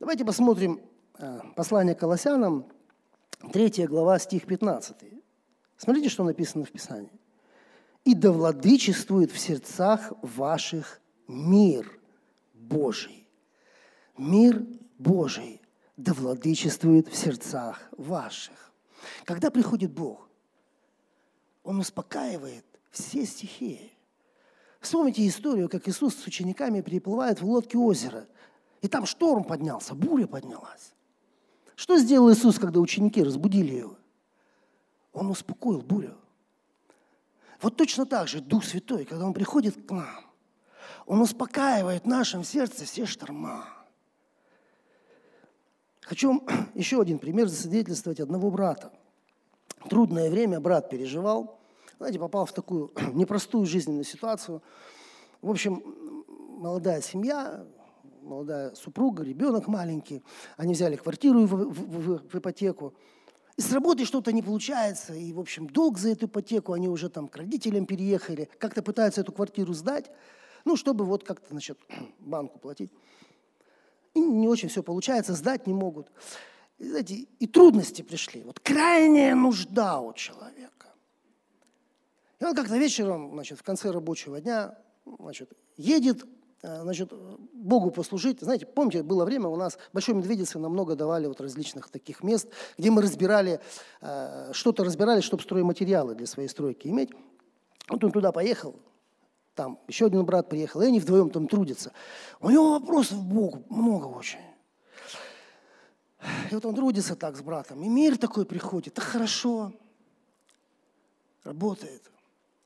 Давайте 0.00 0.24
посмотрим 0.24 0.80
э, 1.18 1.40
послание 1.54 1.94
к 1.94 2.00
Колоссянам, 2.00 2.64
3 3.52 3.84
глава, 3.84 4.18
стих 4.18 4.46
15. 4.46 4.96
Смотрите, 5.76 6.08
что 6.08 6.24
написано 6.24 6.64
в 6.64 6.70
Писании. 6.70 7.12
«И 8.06 8.14
да 8.14 8.32
владычествует 8.32 9.30
в 9.30 9.38
сердцах 9.38 10.14
ваших 10.22 11.02
мир 11.26 12.00
Божий». 12.54 13.28
Мир 14.16 14.64
Божий 14.96 15.60
да 15.98 16.14
владычествует 16.14 17.08
в 17.08 17.14
сердцах 17.14 17.82
ваших. 17.98 18.67
Когда 19.24 19.50
приходит 19.50 19.92
Бог, 19.92 20.28
Он 21.62 21.78
успокаивает 21.80 22.64
все 22.90 23.24
стихии. 23.24 23.92
Вспомните 24.80 25.26
историю, 25.26 25.68
как 25.68 25.88
Иисус 25.88 26.14
с 26.14 26.26
учениками 26.26 26.80
переплывает 26.80 27.40
в 27.40 27.46
лодке 27.46 27.78
озера, 27.78 28.26
и 28.80 28.88
там 28.88 29.06
шторм 29.06 29.44
поднялся, 29.44 29.94
буря 29.94 30.26
поднялась. 30.26 30.94
Что 31.74 31.96
сделал 31.96 32.32
Иисус, 32.32 32.58
когда 32.58 32.80
ученики 32.80 33.22
разбудили 33.22 33.74
его? 33.74 33.96
Он 35.12 35.30
успокоил 35.30 35.80
бурю. 35.80 36.16
Вот 37.60 37.76
точно 37.76 38.06
так 38.06 38.28
же 38.28 38.40
Дух 38.40 38.64
Святой, 38.64 39.04
когда 39.04 39.26
Он 39.26 39.34
приходит 39.34 39.86
к 39.86 39.90
нам, 39.90 40.26
Он 41.06 41.20
успокаивает 41.20 42.04
в 42.04 42.08
нашем 42.08 42.44
сердце 42.44 42.84
все 42.84 43.04
шторма. 43.04 43.77
Хочу 46.08 46.42
еще 46.74 47.00
один 47.02 47.18
пример 47.18 47.48
засвидетельствовать 47.48 48.18
одного 48.18 48.50
брата. 48.50 48.90
Трудное 49.90 50.30
время 50.30 50.58
брат 50.58 50.88
переживал, 50.88 51.60
знаете, 51.98 52.18
попал 52.18 52.46
в 52.46 52.52
такую 52.52 52.92
непростую 53.12 53.66
жизненную 53.66 54.04
ситуацию. 54.04 54.62
В 55.42 55.50
общем, 55.50 55.82
молодая 56.58 57.02
семья, 57.02 57.66
молодая 58.22 58.74
супруга, 58.74 59.22
ребенок 59.22 59.68
маленький. 59.68 60.22
Они 60.56 60.72
взяли 60.72 60.96
квартиру 60.96 61.46
в, 61.46 61.50
в, 61.50 61.72
в, 61.72 62.28
в 62.32 62.34
ипотеку. 62.34 62.94
И 63.58 63.60
с 63.60 63.70
работы 63.72 64.06
что-то 64.06 64.32
не 64.32 64.42
получается, 64.42 65.14
и, 65.14 65.32
в 65.32 65.40
общем, 65.40 65.66
долг 65.66 65.98
за 65.98 66.10
эту 66.10 66.26
ипотеку, 66.26 66.72
они 66.72 66.88
уже 66.88 67.10
там 67.10 67.28
к 67.28 67.36
родителям 67.36 67.86
переехали, 67.86 68.48
как-то 68.58 68.82
пытаются 68.82 69.20
эту 69.20 69.32
квартиру 69.32 69.74
сдать, 69.74 70.10
ну, 70.64 70.76
чтобы 70.76 71.04
вот 71.04 71.24
как-то, 71.24 71.48
значит, 71.50 71.78
банку 72.20 72.58
платить. 72.60 72.92
И 74.18 74.20
не 74.20 74.48
очень 74.48 74.68
все 74.68 74.82
получается, 74.82 75.34
сдать 75.34 75.66
не 75.66 75.74
могут. 75.74 76.10
И, 76.78 76.88
знаете, 76.88 77.26
и 77.38 77.46
трудности 77.46 78.02
пришли. 78.02 78.42
Вот 78.42 78.60
крайняя 78.60 79.34
нужда 79.34 80.00
у 80.00 80.12
человека. 80.12 80.88
И 82.40 82.44
он 82.44 82.54
как-то 82.54 82.76
вечером, 82.76 83.32
значит, 83.32 83.58
в 83.58 83.62
конце 83.62 83.90
рабочего 83.90 84.40
дня, 84.40 84.78
значит, 85.18 85.52
едет 85.76 86.24
Э, 86.62 86.82
значит, 86.82 87.12
Богу 87.52 87.90
послужить. 87.90 88.40
Знаете, 88.40 88.66
помните, 88.66 89.02
было 89.02 89.24
время 89.24 89.48
у 89.48 89.56
нас 89.56 89.78
Большой 89.92 90.14
Медведице 90.14 90.58
нам 90.58 90.72
много 90.72 90.96
давали 90.96 91.26
вот 91.26 91.40
различных 91.40 91.88
таких 91.88 92.22
мест, 92.22 92.48
где 92.76 92.90
мы 92.90 93.02
разбирали, 93.02 93.60
э, 94.00 94.50
что-то 94.52 94.84
разбирали, 94.84 95.20
чтобы 95.20 95.42
стройматериалы 95.42 96.14
для 96.14 96.26
своей 96.26 96.48
стройки 96.48 96.88
иметь. 96.88 97.10
Вот 97.88 98.02
он 98.02 98.10
туда 98.10 98.32
поехал, 98.32 98.74
там 99.58 99.78
еще 99.88 100.06
один 100.06 100.24
брат 100.24 100.48
приехал, 100.48 100.80
и 100.80 100.86
они 100.86 101.00
вдвоем 101.00 101.30
там 101.30 101.48
трудятся. 101.48 101.92
У 102.40 102.50
него 102.50 102.70
вопросов 102.78 103.22
Богу 103.22 103.64
много 103.68 104.06
очень. 104.06 104.38
И 106.50 106.54
вот 106.54 106.64
он 106.64 106.74
трудится 106.74 107.16
так 107.16 107.36
с 107.36 107.42
братом, 107.42 107.82
и 107.82 107.88
мир 107.88 108.16
такой 108.16 108.46
приходит, 108.46 108.94
так 108.94 109.04
хорошо, 109.04 109.72
работает, 111.44 112.02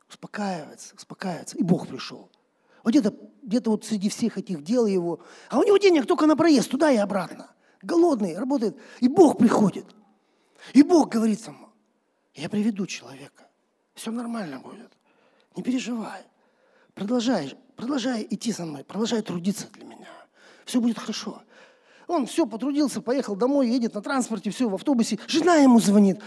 успокаивается, 0.09 0.95
успокаивается, 0.95 1.57
и 1.57 1.63
Бог 1.63 1.89
пришел– 1.89 2.31
вот 2.83 2.91
где-то 2.91 3.15
где 3.43 3.61
вот 3.61 3.85
среди 3.85 4.09
всех 4.09 4.39
этих 4.39 4.63
дел 4.63 4.87
его, 4.87 5.21
а 5.51 5.59
у 5.59 5.65
него 5.65 5.77
денег 5.77 6.07
только 6.07 6.27
на 6.27 6.37
проезд 6.37 6.71
туда 6.71 6.91
и 6.91 6.97
обратно. 6.97 7.51
Голодный, 7.83 8.39
работает. 8.39 8.77
И 9.01 9.09
Бог 9.09 9.39
приходит. 9.39 9.87
И 10.73 10.83
Бог 10.83 11.09
говорит 11.09 11.45
ему, 11.47 11.69
я 12.35 12.49
приведу 12.49 12.87
человека. 12.87 13.49
Все 13.95 14.11
нормально 14.11 14.61
будет. 14.61 14.93
Не 15.57 15.63
переживай. 15.63 16.23
Продолжай, 16.95 17.55
продолжай 17.77 18.27
идти 18.29 18.53
со 18.53 18.65
мной, 18.65 18.85
продолжай 18.85 19.23
трудиться 19.23 19.67
для 19.73 19.85
меня. 19.85 20.09
Все 20.65 20.81
будет 20.81 20.99
хорошо. 20.99 21.43
Он 22.07 22.27
все 22.27 22.47
потрудился, 22.47 23.01
поехал 23.01 23.37
домой, 23.37 23.69
едет 23.69 23.95
на 23.95 24.03
транспорте, 24.03 24.51
все, 24.51 24.69
в 24.69 24.75
автобусе. 24.75 25.19
Жена 25.27 25.57
ему 25.57 25.81
звонит. 25.81 26.21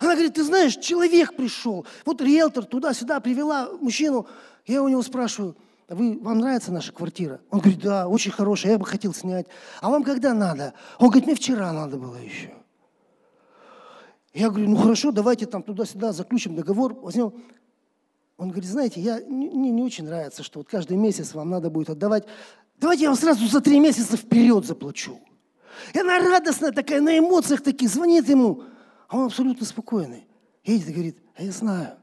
Она 0.00 0.12
говорит, 0.12 0.34
ты 0.34 0.44
знаешь, 0.44 0.76
человек 0.76 1.36
пришел. 1.36 1.86
Вот 2.04 2.20
риэлтор 2.20 2.64
туда-сюда 2.64 3.20
привела 3.20 3.70
мужчину. 3.80 4.26
Я 4.66 4.82
у 4.82 4.88
него 4.88 5.02
спрашиваю, 5.02 5.56
вы, 5.88 6.18
вам 6.18 6.38
нравится 6.38 6.72
наша 6.72 6.92
квартира? 6.92 7.40
Он 7.50 7.60
говорит, 7.60 7.80
да, 7.80 8.08
очень 8.08 8.30
хорошая, 8.30 8.72
я 8.72 8.78
бы 8.78 8.86
хотел 8.86 9.14
снять. 9.14 9.46
А 9.80 9.90
вам 9.90 10.02
когда 10.02 10.34
надо? 10.34 10.74
Он 10.98 11.08
говорит, 11.08 11.26
мне 11.26 11.34
вчера 11.34 11.72
надо 11.72 11.96
было 11.96 12.16
еще. 12.16 12.52
Я 14.34 14.50
говорю, 14.50 14.68
ну 14.68 14.76
хорошо, 14.76 15.12
давайте 15.12 15.46
там 15.46 15.62
туда-сюда 15.62 16.12
заключим 16.12 16.56
договор, 16.56 16.92
возьмем. 16.94 17.32
Он 18.36 18.50
говорит, 18.50 18.68
знаете, 18.68 19.00
я, 19.00 19.20
мне 19.26 19.70
не 19.70 19.82
очень 19.82 20.04
нравится, 20.04 20.42
что 20.42 20.60
вот 20.60 20.68
каждый 20.68 20.96
месяц 20.96 21.32
вам 21.34 21.50
надо 21.50 21.70
будет 21.70 21.90
отдавать. 21.90 22.24
Давайте 22.78 23.04
я 23.04 23.10
вам 23.10 23.18
сразу 23.18 23.46
за 23.46 23.60
три 23.60 23.80
месяца 23.80 24.16
вперед 24.16 24.66
заплачу. 24.66 25.18
И 25.94 25.98
она 25.98 26.18
радостная 26.18 26.72
такая, 26.72 27.00
на 27.00 27.18
эмоциях 27.18 27.62
таких, 27.62 27.88
звонит 27.88 28.28
ему. 28.28 28.64
А 29.08 29.16
он 29.16 29.26
абсолютно 29.26 29.64
спокойный. 29.64 30.26
Едет 30.64 30.88
и 30.88 30.92
говорит, 30.92 31.18
а 31.34 31.42
я 31.42 31.52
знаю. 31.52 31.96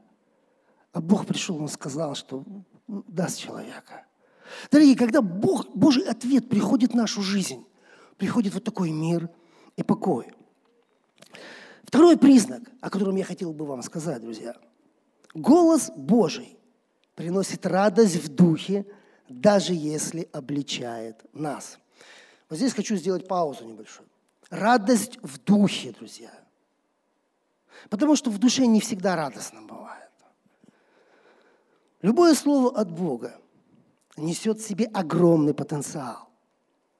А 0.92 1.00
Бог 1.00 1.26
пришел, 1.26 1.60
он 1.60 1.68
сказал, 1.68 2.14
что 2.14 2.44
даст 2.88 3.38
человека. 3.38 4.06
Дорогие, 4.70 4.96
когда 4.96 5.22
Бог, 5.22 5.68
Божий 5.74 6.04
ответ 6.04 6.48
приходит 6.48 6.92
в 6.92 6.96
нашу 6.96 7.22
жизнь, 7.22 7.64
приходит 8.16 8.54
вот 8.54 8.64
такой 8.64 8.90
мир 8.90 9.28
и 9.76 9.82
покой. 9.82 10.32
Второй 11.84 12.16
признак, 12.16 12.62
о 12.80 12.90
котором 12.90 13.16
я 13.16 13.24
хотел 13.24 13.52
бы 13.52 13.66
вам 13.66 13.82
сказать, 13.82 14.20
друзья. 14.20 14.54
Голос 15.34 15.90
Божий 15.96 16.56
приносит 17.16 17.66
радость 17.66 18.16
в 18.16 18.28
духе, 18.28 18.86
даже 19.28 19.74
если 19.74 20.28
обличает 20.32 21.24
нас. 21.32 21.78
Вот 22.48 22.56
здесь 22.56 22.72
хочу 22.72 22.96
сделать 22.96 23.26
паузу 23.26 23.64
небольшую. 23.64 24.08
Радость 24.48 25.18
в 25.22 25.38
духе, 25.38 25.90
друзья. 25.92 26.30
Потому 27.90 28.14
что 28.14 28.30
в 28.30 28.38
душе 28.38 28.66
не 28.66 28.80
всегда 28.80 29.16
радостно 29.16 29.62
бывает. 29.62 30.10
Любое 32.02 32.34
слово 32.34 32.78
от 32.78 32.92
Бога 32.92 33.40
несет 34.16 34.60
в 34.60 34.66
себе 34.66 34.86
огромный 34.86 35.54
потенциал, 35.54 36.28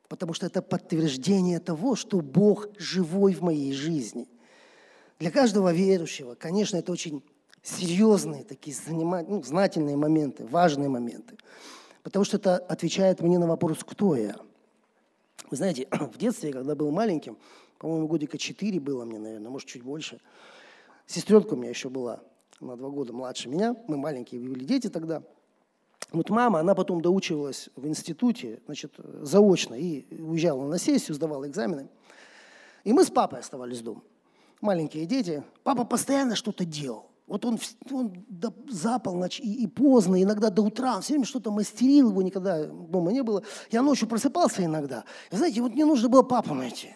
потому 0.09 0.33
что 0.33 0.47
это 0.47 0.63
подтверждение 0.63 1.61
того, 1.61 1.95
что 1.95 2.21
Бог 2.21 2.67
живой 2.79 3.35
в 3.35 3.43
моей 3.43 3.73
жизни. 3.73 4.27
Для 5.21 5.31
каждого 5.31 5.73
верующего, 5.73 6.35
конечно, 6.35 6.77
это 6.79 6.91
очень 6.91 7.23
серьезные 7.65 8.45
такие 8.45 8.77
ну, 8.87 9.43
знательные 9.43 9.97
моменты, 9.97 10.47
важные 10.47 10.89
моменты, 10.89 11.37
потому 12.05 12.25
что 12.25 12.37
это 12.37 12.59
отвечает 12.59 13.21
мне 13.21 13.39
на 13.39 13.49
вопрос, 13.49 13.79
кто 13.85 14.15
я. 14.15 14.37
Вы 15.51 15.57
знаете, 15.57 15.89
в 15.91 16.17
детстве, 16.17 16.53
когда 16.53 16.77
был 16.77 16.93
маленьким, 16.93 17.37
по-моему, 17.79 18.07
годика 18.07 18.39
4 18.39 18.79
было 18.79 19.05
мне, 19.05 19.19
наверное, 19.19 19.51
может, 19.51 19.69
чуть 19.69 19.83
больше, 19.83 20.21
сестренка 21.07 21.55
у 21.55 21.57
меня 21.57 21.71
еще 21.71 21.89
была– 21.89 22.21
на 22.61 22.77
два 22.77 22.89
года 22.89 23.13
младше 23.13 23.49
меня, 23.49 23.77
мы 23.87 23.97
маленькие 23.97 24.41
были 24.41 24.65
дети 24.65 24.89
тогда. 24.89 25.23
Вот 26.13 26.31
мама, 26.31 26.61
она 26.61 26.75
потом 26.75 27.01
доучивалась 27.01 27.71
в 27.77 27.87
институте, 27.87 28.61
значит, 28.67 28.95
заочно, 29.21 29.75
и 29.75 30.05
уезжала 30.23 30.65
на 30.67 30.79
сессию, 30.79 31.15
сдавала 31.15 31.49
экзамены. 31.49 31.89
И 32.85 32.93
мы 32.93 33.05
с 33.05 33.11
папой 33.11 33.41
оставались 33.41 33.81
дома. 33.81 34.03
Маленькие 34.61 35.07
дети. 35.07 35.43
Папа 35.63 35.85
постоянно 35.85 36.37
что-то 36.37 36.65
делал. 36.65 37.11
Вот 37.27 37.45
он, 37.47 37.59
он 37.91 38.13
до, 38.29 38.53
за 38.69 38.99
полночь 38.99 39.41
и, 39.41 39.65
и 39.65 39.67
поздно, 39.67 40.23
иногда 40.23 40.51
до 40.51 40.63
утра, 40.63 40.97
он 40.97 41.03
все 41.03 41.15
время 41.15 41.25
что-то 41.25 41.51
мастерил, 41.51 42.11
его 42.11 42.21
никогда 42.21 42.67
дома 42.67 43.13
не 43.13 43.23
было. 43.23 43.43
Я 43.71 43.83
ночью 43.83 44.07
просыпался 44.07 44.65
иногда. 44.65 45.05
И 45.31 45.37
знаете, 45.37 45.63
вот 45.63 45.73
мне 45.73 45.87
нужно 45.87 46.09
было 46.09 46.23
папу 46.23 46.53
найти. 46.55 46.91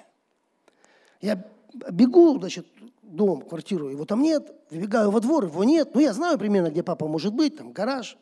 Я 1.22 1.44
бегу, 1.90 2.38
значит, 2.38 2.66
дом, 3.02 3.40
квартиру, 3.40 3.88
его 3.88 4.04
там 4.04 4.22
нет, 4.22 4.54
выбегаю 4.70 5.10
во 5.10 5.20
двор, 5.20 5.44
его 5.44 5.64
нет. 5.64 5.94
Ну, 5.94 6.00
я 6.00 6.12
знаю 6.12 6.38
примерно, 6.38 6.70
где 6.70 6.82
папа 6.82 7.08
может 7.08 7.32
быть, 7.32 7.56
там 7.56 7.72
гараж, 7.72 8.18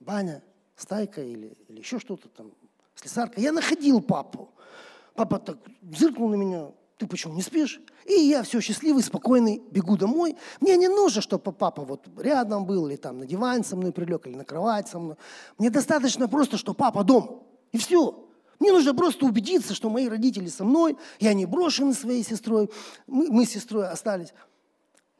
баня, 0.00 0.42
стайка 0.74 1.22
или, 1.22 1.56
или 1.68 1.78
еще 1.78 2.00
что-то 2.00 2.28
там, 2.28 2.50
слесарка. 2.96 3.40
Я 3.40 3.52
находил 3.52 4.00
папу. 4.00 4.50
Папа 5.14 5.38
так 5.38 5.58
зыркнул 5.96 6.28
на 6.28 6.34
меня, 6.34 6.70
ты 6.98 7.06
почему 7.06 7.34
не 7.34 7.42
спишь? 7.42 7.80
И 8.06 8.14
я 8.14 8.42
все 8.42 8.60
счастливый, 8.60 9.02
спокойный, 9.02 9.62
бегу 9.70 9.96
домой. 9.96 10.36
Мне 10.60 10.76
не 10.76 10.88
нужно, 10.88 11.20
чтобы 11.20 11.52
папа 11.52 11.82
вот 11.82 12.06
рядом 12.16 12.64
был, 12.64 12.86
или 12.88 12.96
там 12.96 13.18
на 13.18 13.26
диван 13.26 13.64
со 13.64 13.76
мной 13.76 13.92
прилег, 13.92 14.26
или 14.26 14.34
на 14.34 14.44
кровать 14.44 14.88
со 14.88 14.98
мной. 14.98 15.16
Мне 15.58 15.68
достаточно 15.68 16.26
просто, 16.26 16.56
что 16.56 16.72
папа 16.72 17.04
дома. 17.04 17.40
И 17.72 17.78
все. 17.78 18.26
Мне 18.58 18.72
нужно 18.72 18.94
просто 18.94 19.26
убедиться, 19.26 19.74
что 19.74 19.90
мои 19.90 20.08
родители 20.08 20.48
со 20.48 20.64
мной, 20.64 20.96
я 21.20 21.34
не 21.34 21.44
брошен 21.44 21.92
своей 21.92 22.22
сестрой, 22.22 22.70
мы, 23.06 23.30
мы 23.30 23.44
с 23.44 23.50
сестрой 23.50 23.88
остались. 23.88 24.32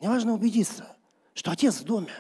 Мне 0.00 0.08
важно 0.08 0.32
убедиться, 0.32 0.86
что 1.34 1.50
отец 1.50 1.80
в 1.80 1.84
доме. 1.84 2.12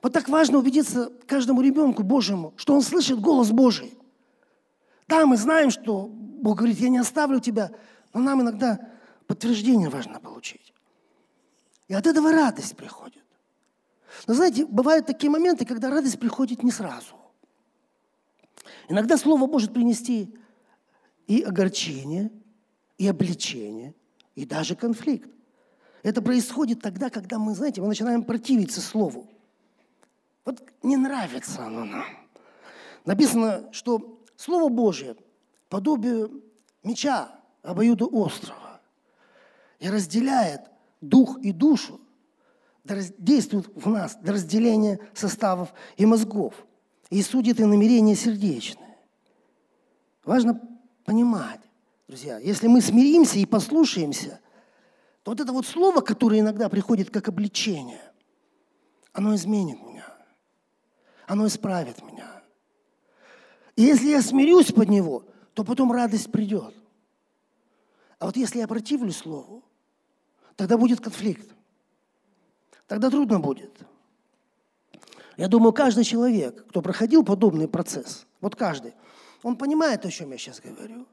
Вот 0.00 0.14
так 0.14 0.30
важно 0.30 0.58
убедиться 0.58 1.12
каждому 1.26 1.60
ребенку 1.60 2.02
Божьему, 2.02 2.54
что 2.56 2.74
он 2.74 2.80
слышит 2.80 3.20
голос 3.20 3.50
Божий. 3.50 3.98
Да, 5.06 5.26
мы 5.26 5.36
знаем, 5.36 5.70
что 5.70 6.08
Бог 6.08 6.58
говорит, 6.58 6.78
я 6.78 6.88
не 6.88 6.98
оставлю 6.98 7.40
тебя, 7.40 7.70
но 8.14 8.20
нам 8.20 8.40
иногда 8.40 8.80
подтверждение 9.26 9.90
важно 9.90 10.20
получить. 10.20 10.72
И 11.88 11.94
от 11.94 12.06
этого 12.06 12.32
радость 12.32 12.76
приходит. 12.76 13.22
Но 14.26 14.34
знаете, 14.34 14.64
бывают 14.64 15.06
такие 15.06 15.30
моменты, 15.30 15.66
когда 15.66 15.90
радость 15.90 16.18
приходит 16.18 16.62
не 16.62 16.70
сразу. 16.70 17.14
Иногда 18.88 19.18
Слово 19.18 19.46
может 19.46 19.74
принести 19.74 20.34
и 21.26 21.42
огорчение, 21.42 22.30
и 22.96 23.08
обличение, 23.08 23.94
и 24.34 24.46
даже 24.46 24.76
конфликт. 24.76 25.28
Это 26.02 26.22
происходит 26.22 26.80
тогда, 26.80 27.10
когда 27.10 27.38
мы, 27.38 27.54
знаете, 27.54 27.80
мы 27.80 27.88
начинаем 27.88 28.22
противиться 28.22 28.80
Слову. 28.80 29.28
Вот 30.44 30.62
не 30.82 30.96
нравится 30.96 31.66
оно 31.66 31.84
нам. 31.84 32.04
Написано, 33.04 33.72
что 33.72 34.22
Слово 34.36 34.68
Божье 34.68 35.16
подобие 35.68 36.30
меча 36.82 37.40
обоюдоострого 37.64 38.80
и 39.80 39.88
разделяет 39.88 40.60
дух 41.00 41.38
и 41.42 41.52
душу, 41.52 42.00
действует 43.18 43.66
в 43.74 43.88
нас 43.88 44.16
до 44.16 44.34
разделения 44.34 45.00
составов 45.14 45.72
и 45.96 46.06
мозгов, 46.06 46.54
и 47.10 47.22
судит 47.22 47.58
и 47.58 47.64
намерения 47.64 48.14
сердечные. 48.14 48.96
Важно 50.24 50.60
понимать, 51.04 51.60
друзья, 52.06 52.38
если 52.38 52.66
мы 52.66 52.80
смиримся 52.80 53.38
и 53.38 53.46
послушаемся, 53.46 54.40
то 55.22 55.30
вот 55.30 55.40
это 55.40 55.52
вот 55.52 55.66
слово, 55.66 56.00
которое 56.02 56.40
иногда 56.40 56.68
приходит 56.68 57.10
как 57.10 57.28
обличение, 57.28 58.00
оно 59.12 59.34
изменит 59.34 59.82
меня, 59.82 60.06
оно 61.26 61.46
исправит 61.46 62.02
меня. 62.02 62.42
И 63.76 63.82
если 63.82 64.08
я 64.08 64.22
смирюсь 64.22 64.72
под 64.72 64.88
него, 64.88 65.24
то 65.54 65.64
потом 65.64 65.90
радость 65.90 66.30
придет. 66.30 66.74
А 68.18 68.26
вот 68.26 68.36
если 68.36 68.58
я 68.58 68.68
противлюсь 68.68 69.16
Слову, 69.16 69.62
тогда 70.56 70.78
будет 70.78 71.00
конфликт. 71.00 71.54
Тогда 72.86 73.10
трудно 73.10 73.40
будет. 73.40 73.72
Я 75.36 75.48
думаю, 75.48 75.72
каждый 75.72 76.04
человек, 76.04 76.66
кто 76.68 76.80
проходил 76.80 77.24
подобный 77.24 77.66
процесс, 77.66 78.26
вот 78.40 78.54
каждый, 78.54 78.94
он 79.42 79.56
понимает, 79.56 80.06
о 80.06 80.10
чем 80.10 80.30
я 80.30 80.38
сейчас 80.38 80.60
говорю. 80.60 81.06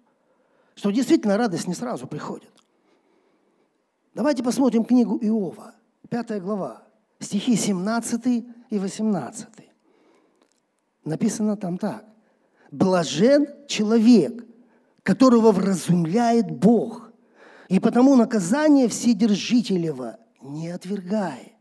Что 0.76 0.92
действительно 0.92 1.38
радость 1.38 1.68
не 1.68 1.74
сразу 1.74 2.08
приходит. 2.08 2.52
Давайте 4.14 4.44
посмотрим 4.44 4.86
книгу 4.86 5.18
Иова, 5.18 5.74
пятая 6.10 6.40
глава, 6.40 6.84
стихи 7.20 7.56
17 7.56 8.46
и 8.70 8.80
18. 8.80 9.48
Написано 11.04 11.58
там 11.58 11.78
так. 11.78 12.06
«Блажен 12.72 13.48
человек, 13.68 14.46
которого 15.04 15.52
вразумляет 15.52 16.52
Бог, 16.52 17.12
и 17.70 17.80
потому 17.80 18.16
наказание 18.16 18.88
Вседержителева 18.88 20.18
не 20.42 20.70
отвергай. 20.70 21.56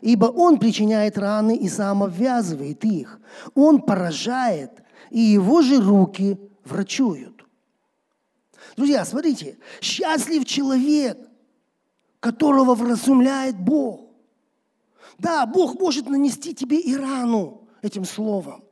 Ибо 0.00 0.26
Он 0.26 0.58
причиняет 0.58 1.18
раны 1.18 1.56
и 1.56 1.68
сам 1.68 2.02
обвязывает 2.02 2.84
их. 2.84 3.20
Он 3.54 3.82
поражает, 3.82 4.82
и 5.10 5.20
Его 5.20 5.60
же 5.60 5.80
руки 5.80 6.38
врачуют. 6.64 7.44
Друзья, 8.76 9.04
смотрите, 9.04 9.58
счастлив 9.82 10.46
человек, 10.46 11.18
которого 12.20 12.74
вразумляет 12.74 13.58
Бог. 13.58 14.10
Да, 15.18 15.44
Бог 15.44 15.78
может 15.78 16.08
нанести 16.08 16.54
тебе 16.54 16.78
и 16.80 16.96
рану 16.96 17.68
этим 17.82 18.04
словом, 18.04 18.64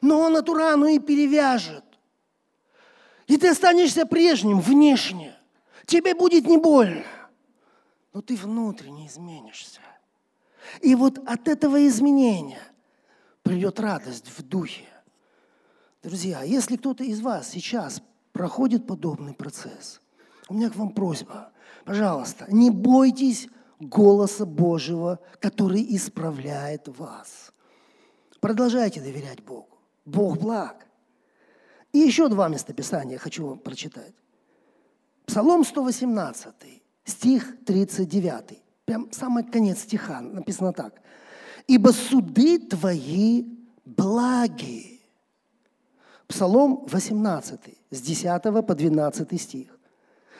но 0.00 0.20
Он 0.20 0.36
эту 0.36 0.54
рану 0.54 0.86
и 0.86 0.98
перевяжет. 0.98 1.84
И 3.26 3.36
ты 3.36 3.48
останешься 3.48 4.06
прежним 4.06 4.60
внешне. 4.60 5.34
Тебе 5.86 6.14
будет 6.14 6.46
не 6.46 6.58
больно. 6.58 7.04
Но 8.12 8.20
ты 8.20 8.36
внутренне 8.36 9.06
изменишься. 9.06 9.80
И 10.80 10.94
вот 10.94 11.18
от 11.26 11.48
этого 11.48 11.86
изменения 11.86 12.60
придет 13.42 13.80
радость 13.80 14.28
в 14.28 14.42
духе. 14.42 14.86
Друзья, 16.02 16.42
если 16.42 16.76
кто-то 16.76 17.04
из 17.04 17.20
вас 17.20 17.50
сейчас 17.50 18.02
проходит 18.32 18.86
подобный 18.86 19.34
процесс, 19.34 20.00
у 20.48 20.54
меня 20.54 20.70
к 20.70 20.76
вам 20.76 20.90
просьба. 20.90 21.52
Пожалуйста, 21.84 22.46
не 22.48 22.70
бойтесь 22.70 23.48
голоса 23.78 24.46
Божьего, 24.46 25.18
который 25.40 25.84
исправляет 25.96 26.88
вас. 26.88 27.52
Продолжайте 28.40 29.00
доверять 29.00 29.42
Богу. 29.42 29.78
Бог 30.04 30.38
благ. 30.38 30.86
И 31.92 31.98
еще 31.98 32.28
два 32.28 32.48
местописания 32.48 33.18
хочу 33.18 33.46
вам 33.46 33.58
прочитать. 33.58 34.14
Псалом 35.26 35.64
118, 35.64 36.54
стих 37.04 37.56
39. 37.64 38.62
Прям 38.84 39.12
самый 39.12 39.44
конец 39.44 39.80
стиха 39.80 40.20
написано 40.20 40.72
так. 40.72 40.94
«Ибо 41.68 41.90
суды 41.90 42.58
твои 42.58 43.44
благи». 43.84 45.00
Псалом 46.26 46.86
18, 46.86 47.60
с 47.90 48.00
10 48.00 48.42
по 48.66 48.74
12 48.74 49.40
стих. 49.40 49.78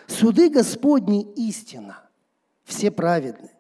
«Суды 0.07 0.49
Господни 0.49 1.23
истина, 1.37 2.01
все 2.65 2.91
праведны, 2.91 3.51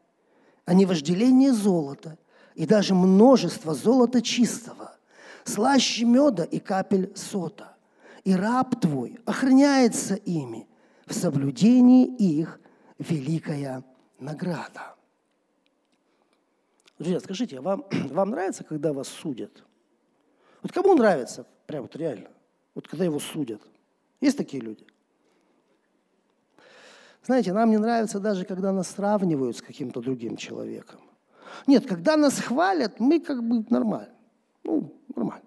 а 0.64 0.74
не 0.74 0.86
вожделение 0.86 1.52
золота 1.52 2.18
и 2.54 2.66
даже 2.66 2.94
множество 2.94 3.74
золота 3.74 4.22
чистого, 4.22 4.96
слаще 5.44 6.04
меда 6.04 6.44
и 6.44 6.58
капель 6.58 7.12
сота 7.14 7.71
и 8.24 8.34
раб 8.34 8.80
твой 8.80 9.18
охраняется 9.24 10.14
ими, 10.14 10.66
в 11.06 11.14
соблюдении 11.14 12.06
их 12.06 12.60
великая 12.98 13.84
награда. 14.18 14.94
Друзья, 16.98 17.20
скажите, 17.20 17.60
вам, 17.60 17.84
вам 18.10 18.30
нравится, 18.30 18.64
когда 18.64 18.92
вас 18.92 19.08
судят? 19.08 19.64
Вот 20.62 20.72
кому 20.72 20.94
нравится, 20.94 21.46
прям 21.66 21.82
вот 21.82 21.96
реально, 21.96 22.30
вот 22.74 22.86
когда 22.86 23.04
его 23.04 23.18
судят? 23.18 23.60
Есть 24.20 24.38
такие 24.38 24.62
люди? 24.62 24.86
Знаете, 27.24 27.52
нам 27.52 27.70
не 27.70 27.78
нравится 27.78 28.20
даже, 28.20 28.44
когда 28.44 28.72
нас 28.72 28.88
сравнивают 28.88 29.56
с 29.56 29.62
каким-то 29.62 30.00
другим 30.00 30.36
человеком. 30.36 31.00
Нет, 31.66 31.86
когда 31.86 32.16
нас 32.16 32.38
хвалят, 32.38 32.98
мы 32.98 33.20
как 33.20 33.42
бы 33.42 33.64
нормально. 33.68 34.14
Ну, 34.64 34.92
нормально. 35.14 35.44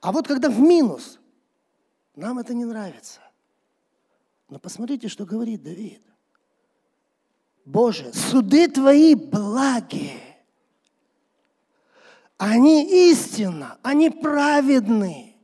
А 0.00 0.12
вот 0.12 0.26
когда 0.26 0.48
в 0.48 0.60
минус, 0.60 1.17
нам 2.18 2.40
это 2.40 2.52
не 2.52 2.64
нравится. 2.64 3.20
Но 4.48 4.58
посмотрите, 4.58 5.08
что 5.08 5.24
говорит 5.24 5.62
Давид. 5.62 6.02
Боже, 7.64 8.12
суды 8.12 8.66
Твои 8.68 9.14
благи. 9.14 10.20
Они 12.36 13.10
истинно, 13.10 13.78
они 13.82 14.10
праведны. 14.10 15.36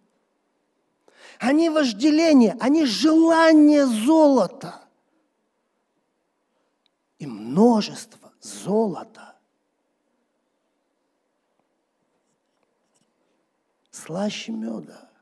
Они 1.39 1.69
вожделение, 1.69 2.57
они 2.61 2.87
желание 2.87 3.87
золота. 3.87 4.83
И 7.19 7.27
множество 7.27 8.33
золота. 8.41 9.37
Слаще 13.93 14.51
меда. 14.51 15.14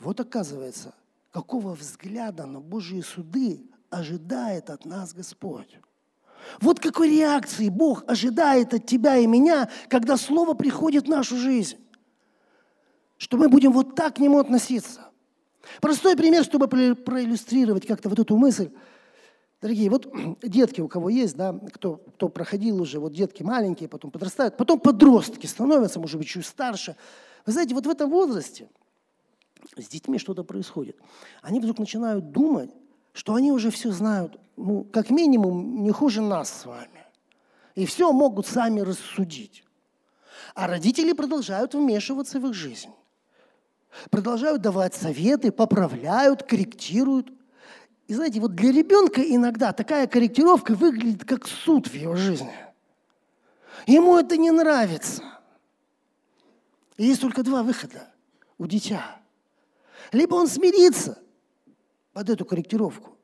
Вот 0.00 0.18
оказывается, 0.18 0.94
какого 1.30 1.74
взгляда 1.74 2.46
на 2.46 2.60
Божьи 2.60 3.02
суды 3.02 3.66
ожидает 3.90 4.70
от 4.70 4.86
нас 4.86 5.12
Господь. 5.12 5.78
Вот 6.60 6.80
какой 6.80 7.10
реакции 7.10 7.68
Бог 7.68 8.04
ожидает 8.06 8.72
от 8.72 8.86
тебя 8.86 9.18
и 9.18 9.26
меня, 9.26 9.68
когда 9.88 10.16
Слово 10.16 10.54
приходит 10.54 11.04
в 11.04 11.10
нашу 11.10 11.36
жизнь. 11.36 11.76
Что 13.18 13.36
мы 13.36 13.50
будем 13.50 13.72
вот 13.72 13.94
так 13.94 14.16
к 14.16 14.18
Нему 14.18 14.38
относиться. 14.38 15.02
Простой 15.82 16.16
пример, 16.16 16.44
чтобы 16.44 16.66
проиллюстрировать 16.66 17.86
как-то 17.86 18.08
вот 18.08 18.18
эту 18.18 18.38
мысль. 18.38 18.70
Дорогие, 19.60 19.90
вот 19.90 20.10
детки 20.42 20.80
у 20.80 20.88
кого 20.88 21.10
есть, 21.10 21.36
да, 21.36 21.52
кто, 21.74 21.96
кто 21.96 22.30
проходил 22.30 22.80
уже, 22.80 22.98
вот 22.98 23.12
детки 23.12 23.42
маленькие, 23.42 23.90
потом 23.90 24.10
подрастают, 24.10 24.56
потом 24.56 24.80
подростки 24.80 25.44
становятся, 25.44 26.00
может 26.00 26.16
быть, 26.16 26.28
чуть 26.28 26.46
старше. 26.46 26.96
Вы 27.44 27.52
знаете, 27.52 27.74
вот 27.74 27.84
в 27.84 27.90
этом 27.90 28.08
возрасте– 28.08 28.66
с 29.76 29.88
детьми 29.88 30.18
что-то 30.18 30.44
происходит. 30.44 30.96
Они 31.42 31.60
вдруг 31.60 31.78
начинают 31.78 32.30
думать, 32.30 32.70
что 33.12 33.34
они 33.34 33.52
уже 33.52 33.70
все 33.70 33.90
знают, 33.90 34.38
ну, 34.56 34.84
как 34.84 35.10
минимум, 35.10 35.82
не 35.82 35.90
хуже 35.90 36.20
нас 36.20 36.50
с 36.50 36.66
вами. 36.66 37.06
И 37.74 37.86
все 37.86 38.12
могут 38.12 38.46
сами 38.46 38.80
рассудить. 38.80 39.64
А 40.54 40.66
родители 40.66 41.12
продолжают 41.12 41.74
вмешиваться 41.74 42.40
в 42.40 42.46
их 42.46 42.54
жизнь. 42.54 42.90
Продолжают 44.10 44.62
давать 44.62 44.94
советы, 44.94 45.50
поправляют, 45.50 46.42
корректируют. 46.44 47.32
И 48.06 48.14
знаете, 48.14 48.40
вот 48.40 48.54
для 48.54 48.72
ребенка 48.72 49.22
иногда 49.22 49.72
такая 49.72 50.06
корректировка 50.06 50.74
выглядит 50.74 51.24
как 51.24 51.46
суд 51.46 51.88
в 51.88 51.94
его 51.94 52.16
жизни. 52.16 52.52
Ему 53.86 54.18
это 54.18 54.36
не 54.36 54.50
нравится. 54.50 55.22
И 56.96 57.06
есть 57.06 57.20
только 57.20 57.42
два 57.42 57.62
выхода 57.62 58.08
у 58.58 58.66
дитя. 58.66 59.20
Либо 60.12 60.34
он 60.34 60.48
смирится 60.48 61.18
под 62.12 62.30
эту 62.30 62.44
корректировку 62.44 63.16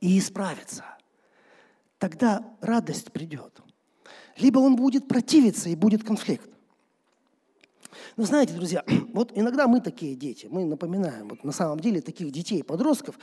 и 0.00 0.18
исправится. 0.18 0.84
Тогда 1.98 2.44
радость 2.60 3.12
придет. 3.12 3.60
Либо 4.36 4.60
он 4.60 4.76
будет 4.76 5.08
противиться 5.08 5.68
и 5.68 5.74
будет 5.74 6.04
конфликт. 6.04 6.48
Вы 8.16 8.24
знаете, 8.24 8.54
друзья, 8.54 8.84
вот 9.12 9.32
иногда 9.34 9.66
мы 9.66 9.80
такие 9.80 10.14
дети, 10.14 10.46
мы 10.50 10.64
напоминаем, 10.64 11.28
вот 11.28 11.44
на 11.44 11.52
самом 11.52 11.80
деле 11.80 12.00
таких 12.00 12.30
детей, 12.30 12.62
подростков, 12.62 13.18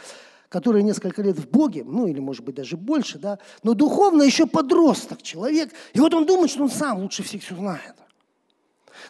которые 0.49 0.83
несколько 0.83 1.21
лет 1.21 1.37
в 1.37 1.49
Боге, 1.49 1.83
ну 1.83 2.07
или 2.07 2.19
может 2.19 2.43
быть 2.43 2.55
даже 2.55 2.77
больше, 2.77 3.17
да, 3.17 3.39
но 3.63 3.73
духовно 3.73 4.23
еще 4.23 4.45
подросток, 4.45 5.21
человек, 5.21 5.73
и 5.93 5.99
вот 5.99 6.13
он 6.13 6.25
думает, 6.25 6.51
что 6.51 6.63
он 6.63 6.69
сам 6.69 6.99
лучше 6.99 7.23
всех 7.23 7.41
все 7.41 7.55
знает. 7.55 7.95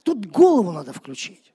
Тут 0.03 0.25
голову 0.25 0.71
надо 0.71 0.93
включить. 0.93 1.53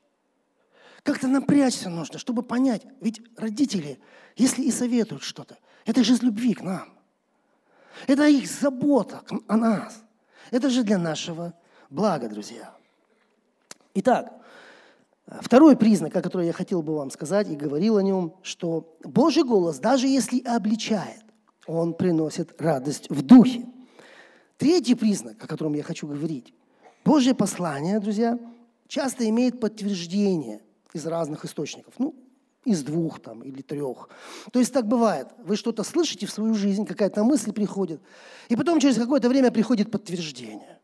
Как-то 1.03 1.29
напрячься 1.29 1.89
нужно, 1.89 2.19
чтобы 2.19 2.43
понять. 2.43 2.83
Ведь 3.01 3.23
родители, 3.37 3.99
если 4.37 4.63
и 4.63 4.71
советуют 4.71 5.23
что-то, 5.23 5.59
это 5.87 6.05
же 6.05 6.15
из 6.15 6.23
любви 6.23 6.55
к 6.55 6.63
нам. 6.63 6.89
Это 8.07 8.27
их 8.27 8.49
забота 8.49 9.23
о 9.47 9.57
нас. 9.57 10.03
Это 10.51 10.69
же 10.71 10.83
для 10.83 10.99
нашего 10.99 11.55
блага, 11.89 12.29
друзья. 12.29 12.75
Итак, 13.95 14.33
второй 15.27 15.77
признак, 15.77 16.15
о 16.17 16.23
котором 16.23 16.45
я 16.45 16.53
хотел 16.53 16.83
бы 16.83 16.97
вам 16.97 17.11
сказать 17.11 17.49
и 17.49 17.57
говорил 17.57 17.97
о 17.97 18.03
нем, 18.03 18.35
что 18.43 18.97
Божий 19.03 19.45
голос, 19.45 19.79
даже 19.79 20.07
если 20.07 20.41
обличает, 20.41 21.25
он 21.67 21.95
приносит 21.95 22.61
радость 22.61 23.09
в 23.11 23.23
духе. 23.23 23.67
Третий 24.59 24.95
признак, 24.95 25.43
о 25.43 25.47
котором 25.47 25.75
я 25.75 25.83
хочу 25.83 26.07
говорить. 26.07 26.53
Божье 27.05 27.35
послание, 27.35 27.99
друзья, 28.01 28.39
часто 28.87 29.29
имеет 29.29 29.61
подтверждение 29.61 30.61
из 30.93 31.07
разных 31.07 31.45
источников. 31.45 31.95
Ну, 31.99 32.15
из 32.65 32.83
двух 32.83 33.21
там 33.21 33.43
или 33.43 33.63
трех. 33.63 34.09
То 34.53 34.59
есть 34.59 34.73
так 34.73 34.87
бывает. 34.87 35.29
Вы 35.39 35.57
что-то 35.57 35.83
слышите 35.83 36.27
в 36.27 36.31
свою 36.31 36.55
жизнь, 36.55 36.85
какая-то 36.85 37.25
мысль 37.25 37.53
приходит, 37.53 38.01
и 38.49 38.57
потом 38.57 38.81
через 38.81 38.97
какое-то 38.97 39.29
время 39.29 39.51
приходит 39.51 39.91
подтверждение. 39.91 40.79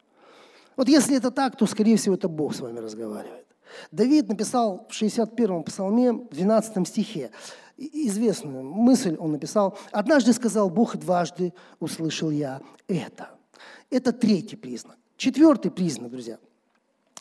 Вот 0.76 0.88
если 0.88 1.16
это 1.16 1.30
так, 1.30 1.56
то, 1.56 1.66
скорее 1.66 1.96
всего, 1.96 2.14
это 2.14 2.28
Бог 2.28 2.54
с 2.54 2.60
вами 2.60 2.78
разговаривает. 2.78 3.46
Давид 3.90 4.28
написал 4.28 4.86
в 4.88 5.02
61-м 5.02 5.64
псалме, 5.64 6.12
в 6.12 6.28
12 6.28 6.86
стихе, 6.88 7.30
известную 7.76 8.62
мысль 8.62 9.16
он 9.18 9.32
написал. 9.32 9.78
«Однажды 9.90 10.32
сказал 10.32 10.70
Бог, 10.70 10.96
дважды 10.96 11.52
услышал 11.78 12.30
я 12.30 12.62
это». 12.88 13.30
Это 13.90 14.12
третий 14.12 14.56
признак. 14.56 14.96
Четвертый 15.16 15.70
признак, 15.70 16.10
друзья. 16.10 16.38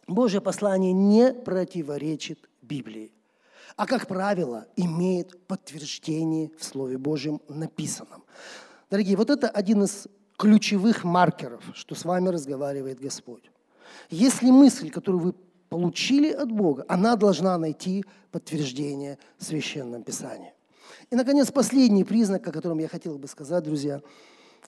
Божье 0.07 0.41
послание 0.41 0.93
не 0.93 1.33
противоречит 1.33 2.49
Библии 2.65 3.11
а, 3.75 3.85
как 3.85 4.07
правило, 4.07 4.67
имеет 4.75 5.47
подтверждение 5.47 6.51
в 6.57 6.63
Слове 6.63 6.97
Божьем 6.97 7.41
написанном. 7.49 8.23
Дорогие, 8.89 9.17
вот 9.17 9.29
это 9.29 9.49
один 9.49 9.83
из 9.83 10.07
ключевых 10.37 11.03
маркеров, 11.03 11.63
что 11.73 11.95
с 11.95 12.05
вами 12.05 12.29
разговаривает 12.29 12.99
Господь. 12.99 13.49
Если 14.09 14.51
мысль, 14.51 14.89
которую 14.89 15.21
вы 15.21 15.33
получили 15.69 16.31
от 16.31 16.51
Бога, 16.51 16.85
она 16.87 17.15
должна 17.15 17.57
найти 17.57 18.05
подтверждение 18.31 19.17
в 19.37 19.43
Священном 19.43 20.03
Писании. 20.03 20.53
И, 21.09 21.15
наконец, 21.15 21.51
последний 21.51 22.03
признак, 22.03 22.47
о 22.47 22.51
котором 22.51 22.79
я 22.79 22.87
хотел 22.87 23.17
бы 23.17 23.27
сказать, 23.27 23.63
друзья. 23.63 24.01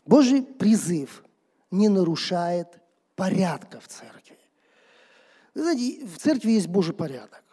Божий 0.06 0.42
призыв 0.42 1.24
не 1.72 1.90
нарушает 1.90 2.68
порядка 3.16 3.80
в 3.80 3.88
церкви. 3.88 4.38
Вы 5.54 5.64
знаете, 5.64 6.06
в 6.06 6.18
церкви 6.18 6.52
есть 6.52 6.68
Божий 6.68 6.94
порядок. 6.94 7.44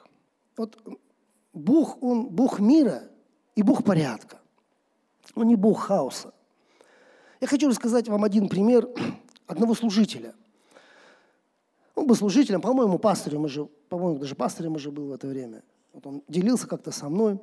Вот 0.57 0.79
Бог, 1.53 2.03
Он 2.03 2.27
Бог 2.27 2.61
мира 2.61 3.03
и 3.55 3.63
Бог 3.63 3.85
порядка. 3.85 4.41
Он 5.35 5.49
не 5.49 5.57
Бог 5.57 5.81
хаоса. 5.81 6.33
Я 7.41 7.47
хочу 7.47 7.69
рассказать 7.69 8.09
вам 8.09 8.25
один 8.25 8.49
пример 8.49 8.89
одного 9.47 9.75
служителя. 9.75 10.35
Он 11.95 12.07
был 12.07 12.17
служителем, 12.17 12.61
по-моему, 12.61 12.99
пастырем 12.99 13.45
уже, 13.45 13.67
по-моему, 13.89 14.19
даже 14.19 14.35
пастырем 14.35 14.75
уже 14.75 14.91
был 14.91 15.09
в 15.09 15.13
это 15.13 15.27
время. 15.27 15.63
Вот 15.93 16.07
он 16.07 16.23
делился 16.29 16.67
как-то 16.67 16.91
со 16.91 17.09
мной. 17.09 17.39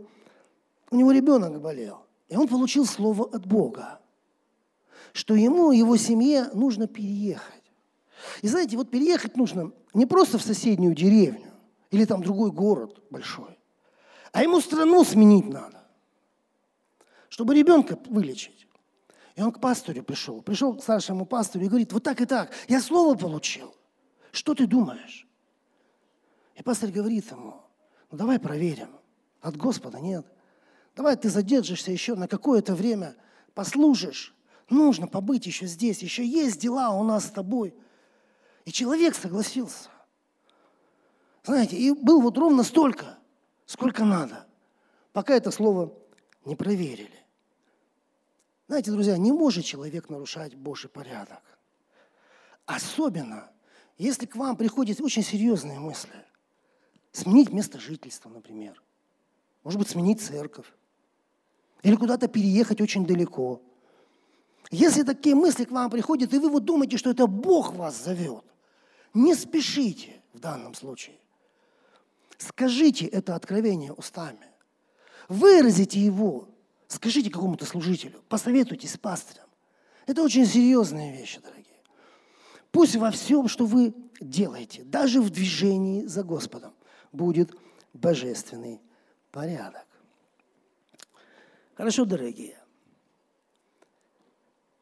У 0.90 0.96
него 0.96 1.12
ребенок 1.12 1.62
болел, 1.62 2.04
и 2.28 2.36
он 2.36 2.50
получил 2.50 2.86
слово 2.86 3.30
от 3.32 3.46
Бога, 3.46 4.00
что 5.14 5.36
ему 5.36 5.72
и 5.72 5.78
его 5.78 5.96
семье 5.96 6.50
нужно 6.54 6.88
переехать. 6.88 7.64
И 8.42 8.48
знаете, 8.50 8.76
вот 8.76 8.92
переехать 8.92 9.38
нужно 9.38 9.72
не 9.94 10.06
просто 10.06 10.38
в 10.38 10.42
соседнюю 10.42 10.94
деревню 10.94 11.51
или 11.92 12.06
там 12.06 12.24
другой 12.24 12.52
город 12.52 13.02
большой, 13.10 13.60
а 14.32 14.42
ему 14.42 14.60
страну 14.62 15.04
сменить 15.04 15.48
надо, 15.48 15.84
чтобы 17.30 17.54
ребенка 17.54 18.00
вылечить. 18.08 18.68
И 19.36 19.42
он 19.42 19.52
к 19.52 19.60
пастору 19.60 20.04
пришел, 20.04 20.42
пришел 20.42 20.76
к 20.76 20.82
старшему 20.82 21.26
пастору 21.26 21.64
и 21.64 21.68
говорит, 21.68 21.94
вот 21.94 22.04
так 22.04 22.20
и 22.20 22.26
так, 22.26 22.52
я 22.68 22.82
слово 22.82 23.16
получил. 23.16 23.74
Что 24.32 24.54
ты 24.54 24.68
думаешь? 24.68 25.28
И 26.56 26.64
пастор 26.64 26.90
говорит 26.90 27.32
ему, 27.32 27.62
ну 28.10 28.18
давай 28.18 28.40
проверим. 28.40 28.90
От 29.42 29.58
Господа 29.58 30.00
нет. 30.00 30.26
Давай 30.96 31.16
ты 31.16 31.30
задержишься 31.30 31.92
еще 31.92 32.16
на 32.16 32.28
какое-то 32.28 32.76
время, 32.76 33.16
послужишь. 33.54 34.36
Нужно 34.70 35.08
побыть 35.08 35.46
еще 35.46 35.66
здесь, 35.66 36.02
еще 36.02 36.26
есть 36.26 36.60
дела 36.60 36.92
у 36.92 37.04
нас 37.04 37.26
с 37.26 37.32
тобой. 37.32 37.74
И 38.66 38.72
человек 38.72 39.16
согласился. 39.16 39.90
Знаете, 41.44 41.76
и 41.78 41.92
был 41.92 42.22
вот 42.22 42.38
ровно 42.38 42.64
столько– 42.64 43.18
сколько 43.72 44.04
надо, 44.04 44.46
пока 45.14 45.34
это 45.34 45.50
слово 45.50 45.94
не 46.44 46.56
проверили. 46.56 47.26
Знаете, 48.68 48.92
друзья, 48.92 49.18
не 49.18 49.32
может 49.32 49.64
человек 49.64 50.10
нарушать 50.10 50.56
Божий 50.56 50.90
порядок. 50.90 51.42
Особенно, 52.66 53.50
если 53.98 54.26
к 54.26 54.36
вам 54.36 54.58
приходят 54.58 55.00
очень 55.00 55.24
серьезные 55.24 55.80
мысли. 55.80 56.12
Сменить 57.14 57.52
место 57.52 57.80
жительства, 57.80 58.30
например. 58.30 58.82
Может 59.64 59.80
быть, 59.80 59.90
сменить 59.90 60.22
церковь. 60.22 60.68
Или 61.84 61.96
куда-то 61.96 62.28
переехать 62.28 62.82
очень 62.82 63.06
далеко. 63.06 63.62
Если 64.70 65.04
такие 65.04 65.36
мысли 65.36 65.66
к 65.66 65.72
вам 65.72 65.90
приходят, 65.90 66.34
и 66.34 66.40
вы 66.40 66.50
вот 66.50 66.64
думаете, 66.66 66.98
что 66.98 67.10
это 67.10 67.28
Бог 67.28 67.74
вас 67.74 68.02
зовет, 68.02 68.46
не 69.14 69.34
спешите 69.36 70.22
в 70.34 70.40
данном 70.40 70.74
случае. 70.74 71.21
Скажите 72.42 73.06
это 73.06 73.36
откровение 73.36 73.94
устами. 73.94 74.48
Выразите 75.30 76.00
его. 76.00 76.50
Скажите 76.88 77.30
какому-то 77.30 77.66
служителю. 77.66 78.24
Посоветуйтесь 78.30 78.94
с 78.94 78.98
пастырем. 78.98 79.44
Это 80.08 80.24
очень 80.24 80.48
серьезные 80.48 81.16
вещи, 81.16 81.40
дорогие. 81.40 81.68
Пусть 82.72 82.96
во 82.96 83.12
всем, 83.12 83.48
что 83.48 83.66
вы 83.66 83.94
делаете, 84.20 84.84
даже 84.84 85.22
в 85.22 85.30
движении 85.30 86.06
за 86.06 86.24
Господом, 86.24 86.74
будет 87.12 87.56
божественный 87.94 88.82
порядок. 89.32 89.86
Хорошо, 91.76 92.06
дорогие. 92.06 92.58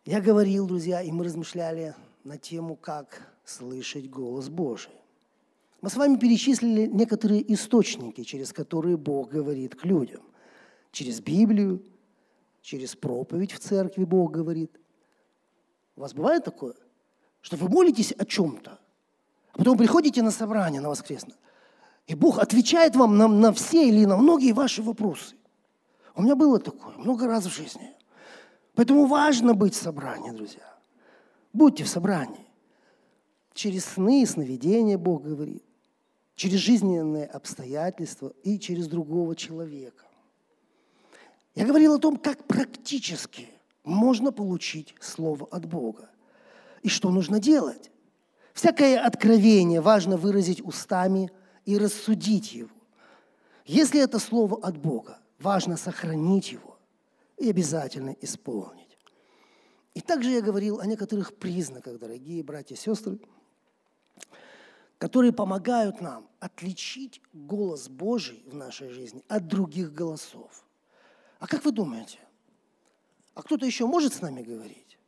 Я 0.06 0.22
говорил, 0.22 0.65
друзья, 0.65 1.02
и 1.02 1.12
мы 1.12 1.26
размышляли 1.26 1.93
на 2.24 2.38
тему, 2.38 2.78
как 2.78 3.34
слышать 3.43 4.10
голос 4.10 4.48
Божий. 4.48 4.98
Мы 5.82 5.89
с 5.89 5.96
вами 5.96 6.18
перечислили 6.18 6.88
некоторые 6.88 7.54
источники, 7.54 8.24
через 8.24 8.52
которые 8.52 8.98
Бог 8.98 9.30
говорит 9.30 9.76
к 9.76 9.86
людям. 9.86 10.24
Через 10.92 11.22
Библию, 11.22 11.82
через 12.62 12.96
проповедь 12.96 13.54
в 13.54 13.60
церкви 13.60 14.04
Бог 14.04 14.32
говорит. 14.32 14.78
У 15.96 16.02
вас 16.02 16.13
бывает 16.13 16.44
такое, 16.44 16.76
что 17.42 17.56
вы 17.56 17.70
молитесь 17.70 18.12
о 18.12 18.26
чем-то, 18.26 18.80
а 19.54 19.58
потом 19.58 19.78
приходите 19.78 20.22
на 20.22 20.32
собрание 20.32 20.82
на 20.82 20.89
воскресное, 20.89 21.38
и 22.08 22.15
Бог 22.15 22.39
отвечает 22.39 22.96
вам 22.96 23.18
на, 23.18 23.28
на 23.28 23.54
все 23.54 23.88
или 23.88 24.06
на 24.06 24.18
многие 24.18 24.52
ваши 24.52 24.82
вопросы. 24.82 25.36
У 26.15 26.24
меня 26.24 26.36
было 26.36 26.60
такое 26.60 26.98
много 26.98 27.28
раз 27.28 27.46
в 27.46 27.56
жизни. 27.56 27.94
Поэтому 28.76 29.06
важно 29.06 29.54
быть 29.54 29.76
в 29.76 29.82
собрании, 29.82 30.32
друзья. 30.32 30.78
Будьте 31.54 31.84
в 31.84 31.89
собрании. 31.89 32.48
Через 33.54 33.86
сны 33.86 34.26
сновидения 34.26 34.98
Бог 34.98 35.24
говорит 35.24 35.63
через 36.39 36.60
жизненные 36.60 37.25
обстоятельства 37.25 38.32
и 38.43 38.58
через 38.60 38.88
другого 38.88 39.36
человека. 39.36 40.06
Я 41.54 41.65
говорил 41.65 41.95
о 41.95 41.99
том, 41.99 42.15
как 42.15 42.45
практически 42.45 43.49
можно 43.84 44.32
получить 44.32 44.95
Слово 45.02 45.49
от 45.52 45.65
Бога. 45.65 46.10
И 46.82 46.88
что 46.88 47.10
нужно 47.10 47.41
делать? 47.41 47.91
Всякое 48.54 49.02
откровение 49.02 49.82
важно 49.82 50.15
выразить 50.15 50.65
устами 50.65 51.30
и 51.65 51.78
рассудить 51.78 52.54
его. 52.54 52.69
Если 53.65 53.99
это 53.99 54.17
Слово 54.17 54.65
от 54.65 54.78
Бога, 54.78 55.19
важно 55.39 55.75
сохранить 55.75 56.54
его 56.54 56.80
и 57.38 57.49
обязательно 57.49 58.15
исполнить. 58.21 58.97
И 59.93 59.99
также 59.99 60.30
я 60.30 60.41
говорил 60.41 60.80
о 60.80 60.86
некоторых 60.86 61.36
признаках, 61.36 61.99
дорогие 61.99 62.43
братья 62.43 62.75
и 62.75 62.78
сестры, 62.78 63.19
которые 64.99 65.31
помогают 65.31 66.01
нам 66.01 66.27
отличить 66.39 67.21
голос 67.33 67.89
Божий 67.89 68.43
в 68.45 68.53
нашей 68.53 68.89
жизни 68.89 69.23
от 69.29 69.47
других 69.47 69.93
голосов. 69.93 70.65
А 71.39 71.47
как 71.47 71.63
вы 71.63 71.71
думаете, 71.71 72.19
а 73.33 73.41
кто-то 73.41 73.65
еще 73.65 73.88
может 73.88 74.13
с 74.13 74.21
нами 74.21 74.41
говорить? 74.41 74.99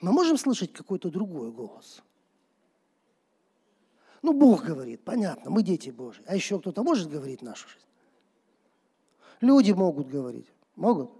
Мы 0.00 0.12
можем 0.12 0.38
слышать 0.38 0.72
какой-то 0.72 1.10
другой 1.10 1.50
голос? 1.50 2.02
Ну, 4.22 4.32
Бог 4.32 4.62
говорит, 4.62 5.04
понятно, 5.04 5.50
мы 5.50 5.64
дети 5.64 5.90
Божьи. 5.90 6.22
А 6.28 6.36
еще 6.36 6.60
кто-то 6.60 6.84
может 6.84 7.10
говорить 7.10 7.42
нашу 7.42 7.68
жизнь? 7.68 7.86
Люди 9.40 9.72
могут 9.72 10.08
говорить. 10.08 10.46
Могут? 10.76 11.10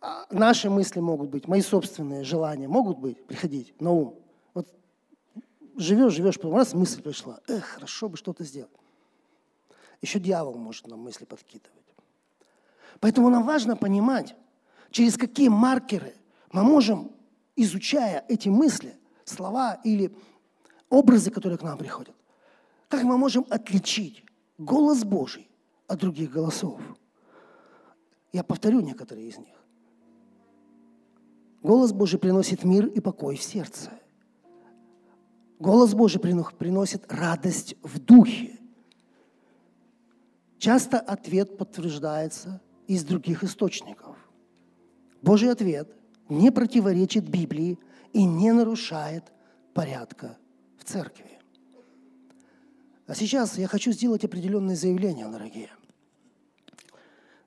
А 0.00 0.26
наши 0.30 0.68
мысли 0.68 0.98
могут 0.98 1.30
быть, 1.30 1.46
мои 1.46 1.62
собственные 1.62 2.24
желания 2.24 2.66
могут 2.66 2.98
быть, 2.98 3.24
приходить 3.24 3.80
на 3.80 3.92
ум. 3.92 4.18
Вот 4.52 4.68
живешь, 5.76 6.14
живешь, 6.14 6.36
потом 6.36 6.56
раз 6.56 6.74
мысль 6.74 7.02
пришла, 7.02 7.40
эх, 7.48 7.64
хорошо 7.64 8.08
бы 8.08 8.16
что-то 8.16 8.44
сделать. 8.44 8.70
Еще 10.00 10.20
дьявол 10.20 10.56
может 10.56 10.86
нам 10.86 11.00
мысли 11.00 11.24
подкидывать. 11.24 11.72
Поэтому 13.00 13.30
нам 13.30 13.44
важно 13.44 13.76
понимать, 13.76 14.36
через 14.90 15.16
какие 15.16 15.48
маркеры 15.48 16.14
мы 16.52 16.62
можем, 16.62 17.12
изучая 17.56 18.24
эти 18.28 18.48
мысли, 18.48 18.98
слова 19.24 19.80
или 19.84 20.14
образы, 20.90 21.30
которые 21.30 21.58
к 21.58 21.62
нам 21.62 21.78
приходят, 21.78 22.14
как 22.88 23.02
мы 23.02 23.16
можем 23.18 23.46
отличить 23.50 24.24
голос 24.58 25.04
Божий 25.04 25.48
от 25.86 25.98
других 25.98 26.30
голосов. 26.30 26.80
Я 28.32 28.44
повторю 28.44 28.80
некоторые 28.80 29.28
из 29.28 29.38
них. 29.38 29.56
Голос 31.62 31.92
Божий 31.92 32.18
приносит 32.18 32.62
мир 32.62 32.86
и 32.86 33.00
покой 33.00 33.36
в 33.36 33.42
сердце. 33.42 33.90
Голос 35.64 35.94
Божий 35.94 36.20
приносит 36.20 37.10
радость 37.10 37.74
в 37.82 37.98
духе. 37.98 38.58
Часто 40.58 40.98
ответ 40.98 41.56
подтверждается 41.56 42.60
из 42.86 43.02
других 43.02 43.42
источников. 43.42 44.14
Божий 45.22 45.50
ответ 45.50 45.88
не 46.28 46.52
противоречит 46.52 47.26
Библии 47.30 47.78
и 48.12 48.26
не 48.26 48.52
нарушает 48.52 49.24
порядка 49.72 50.36
в 50.76 50.84
церкви. 50.84 51.40
А 53.06 53.14
сейчас 53.14 53.56
я 53.56 53.66
хочу 53.66 53.90
сделать 53.92 54.22
определенные 54.22 54.76
заявления, 54.76 55.26
дорогие. 55.28 55.70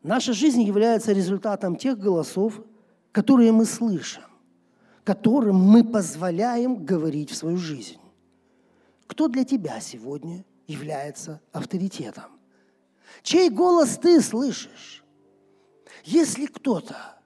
Наша 0.01 0.34
жизнь 0.34 0.63
является 0.63 1.12
результатом 1.12 1.75
тех 1.75 1.99
голосов, 1.99 2.63
которые 3.12 3.51
мы 3.51 3.65
слышим, 3.65 4.23
которым 5.03 5.58
мы 5.58 5.84
позволяем 5.84 6.84
говорить 6.84 7.30
в 7.30 7.36
свою 7.36 7.58
жизнь. 7.58 7.99
Кто 9.08 9.28
для 9.28 9.43
тебя 9.43 9.80
сегодня 9.80 10.46
является 10.67 11.41
авторитетом? 11.52 12.39
Чей 13.24 13.50
голос 13.50 13.98
ты 13.98 14.22
слышишь? 14.22 15.04
Если 16.04 16.46
кто-то, 16.46 17.17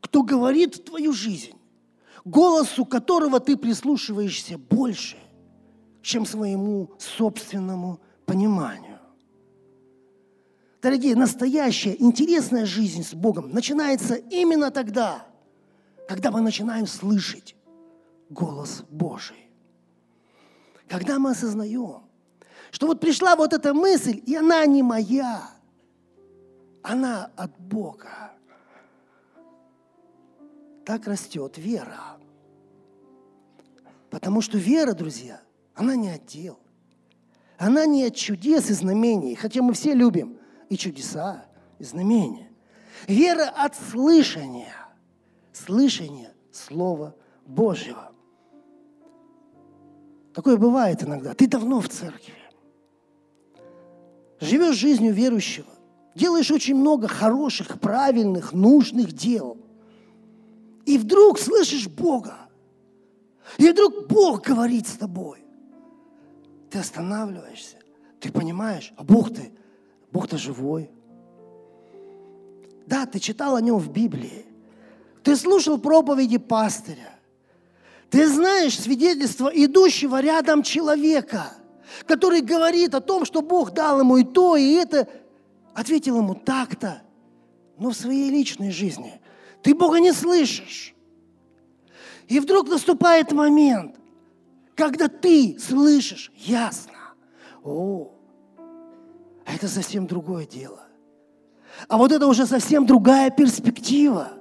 кто 0.00 0.22
говорит 0.22 0.84
твою 0.84 1.12
жизнь, 1.12 1.56
голосу 2.24 2.84
которого 2.84 3.40
ты 3.40 3.56
прислушиваешься 3.56 4.58
больше, 4.58 5.16
чем 6.02 6.26
своему 6.26 6.90
собственному 6.98 8.00
пониманию. 8.26 8.98
Дорогие, 10.80 11.16
настоящая, 11.16 11.96
интересная 11.98 12.64
жизнь 12.64 13.02
с 13.02 13.12
Богом 13.14 13.50
начинается 13.50 14.14
именно 14.14 14.70
тогда, 14.70 15.26
когда 16.08 16.30
мы 16.30 16.40
начинаем 16.40 16.86
слышать 16.86 17.56
голос 18.30 18.84
Божий. 18.88 19.47
Когда 20.88 21.18
мы 21.18 21.30
осознаем, 21.30 22.02
что 22.70 22.86
вот 22.86 23.00
пришла 23.00 23.36
вот 23.36 23.52
эта 23.52 23.74
мысль, 23.74 24.22
и 24.24 24.34
она 24.34 24.64
не 24.66 24.82
моя– 24.82 25.50
она 26.88 27.30
от 27.36 27.58
Бога. 27.58 28.32
Так 30.84 31.06
растет 31.06 31.58
вера. 31.58 32.16
Потому 34.10 34.40
что 34.40 34.56
вера, 34.56 34.94
друзья, 34.94 35.42
она 35.74 35.96
не 35.96 36.08
отдел. 36.08 36.58
Она 37.58 37.84
не 37.84 38.04
от 38.04 38.14
чудес 38.14 38.70
и 38.70 38.72
знамений, 38.72 39.34
хотя 39.34 39.60
мы 39.60 39.74
все 39.74 39.92
любим 39.92 40.38
и 40.70 40.76
чудеса, 40.76 41.44
и 41.78 41.84
знамения. 41.84 42.50
Вера 43.06 43.52
от 43.54 43.76
слышания, 43.76 44.74
слышания 45.52 46.32
Слова 46.52 47.14
Божьего. 47.44 48.12
Такое 50.38 50.56
бывает 50.56 51.02
иногда. 51.02 51.34
Ты 51.34 51.48
давно 51.48 51.80
в 51.80 51.88
церкви. 51.88 52.32
Живешь 54.38 54.76
жизнью 54.76 55.12
верующего 55.12 55.66
делаешь 56.14 56.52
очень 56.52 56.76
много 56.76 57.08
хороших, 57.08 57.80
правильных, 57.80 58.52
нужных 58.52 59.12
дел. 59.12 59.56
И 60.86 60.96
вдруг 60.96 61.40
слышишь 61.40 61.88
Бога. 61.88 62.36
И 63.56 63.68
вдруг 63.68 64.06
Бог 64.06 64.44
говорит 64.44 64.86
с 64.86 64.92
тобой. 64.92 65.44
Ты 66.70 66.78
останавливаешься. 66.78 67.78
Ты 68.20 68.30
понимаешь, 68.30 68.92
а 68.96 69.02
Бог 69.02 69.34
ты, 69.34 69.50
Бог-то 70.12 70.38
живой. 70.38 70.88
Да, 72.86 73.06
ты 73.06 73.18
читал 73.18 73.56
о 73.56 73.60
нем 73.60 73.78
в 73.78 73.90
Библии. 73.90 74.46
Ты 75.24 75.34
слушал 75.34 75.80
проповеди 75.80 76.38
пастыря. 76.38 77.17
Ты 78.10 78.28
знаешь 78.28 78.78
свидетельство 78.78 79.48
идущего 79.48 80.20
рядом 80.20 80.62
человека, 80.62 81.52
который 82.06 82.40
говорит 82.40 82.94
о 82.94 83.00
том, 83.00 83.24
что 83.24 83.42
Бог 83.42 83.72
дал 83.72 84.00
ему 84.00 84.16
и 84.16 84.24
то, 84.24 84.56
и 84.56 84.72
это– 84.72 85.08
ответил 85.78 86.18
ему 86.18 86.34
так-то, 86.34 87.02
но 87.78 87.90
в 87.90 87.94
своей 87.94 88.30
личной 88.30 88.72
жизни 88.72 89.20
ты 89.62 89.76
Бога 89.76 90.00
не 90.00 90.12
слышишь. 90.12 90.92
И 92.26 92.40
вдруг 92.40 92.68
наступает 92.68 93.30
момент, 93.30 93.94
когда 94.74 95.06
ты 95.06 95.56
слышишь 95.60 96.32
ясно. 96.34 97.14
О, 97.62 98.10
это 99.46 99.68
совсем 99.68 100.08
другое 100.08 100.46
дело. 100.46 100.84
А 101.86 101.96
вот 101.96 102.10
это 102.10 102.26
уже 102.26 102.44
совсем 102.44 102.84
другая 102.84 103.30
перспектива. 103.30 104.32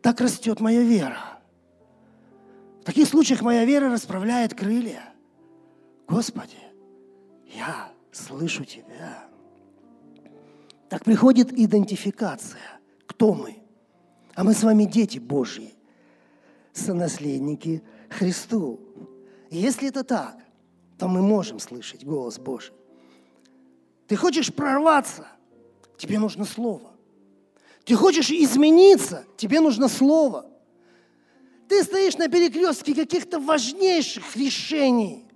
Так 0.00 0.22
растет 0.22 0.60
моя 0.60 0.80
вера. 0.80 1.27
Таких 2.88 3.06
случаях 3.06 3.42
моя 3.42 3.66
вера 3.66 3.92
расправляет 3.92 4.54
крылья. 4.54 5.12
Господи, 6.08 6.56
я 7.54 7.92
слышу 8.12 8.64
Тебя. 8.64 9.28
Так 10.88 11.04
приходит 11.04 11.52
идентификация. 11.52 12.80
Кто 13.04 13.34
мы? 13.34 13.58
А 14.34 14.42
мы 14.42 14.54
с 14.54 14.62
вами 14.62 14.84
дети 14.84 15.18
Божьи, 15.18 15.74
сонаследники 16.72 17.82
Христу. 18.08 18.80
Если 19.50 19.90
это 19.90 20.02
так, 20.02 20.38
то 20.98 21.08
мы 21.08 21.20
можем 21.20 21.58
слышать 21.58 22.06
голос 22.06 22.38
Божий. 22.38 22.72
Ты 24.06 24.16
хочешь 24.16 24.50
прорваться, 24.50 25.26
тебе 25.98 26.18
нужно 26.18 26.46
слово. 26.46 26.90
Ты 27.84 27.94
хочешь 27.96 28.30
измениться, 28.30 29.26
тебе 29.36 29.60
нужно 29.60 29.88
слово. 29.88 30.50
Ты 31.68 31.84
стоишь 31.84 32.16
на 32.16 32.28
перекрестке 32.28 32.94
каких-то 32.94 33.38
важнейших 33.38 34.36
решений, 34.36 35.26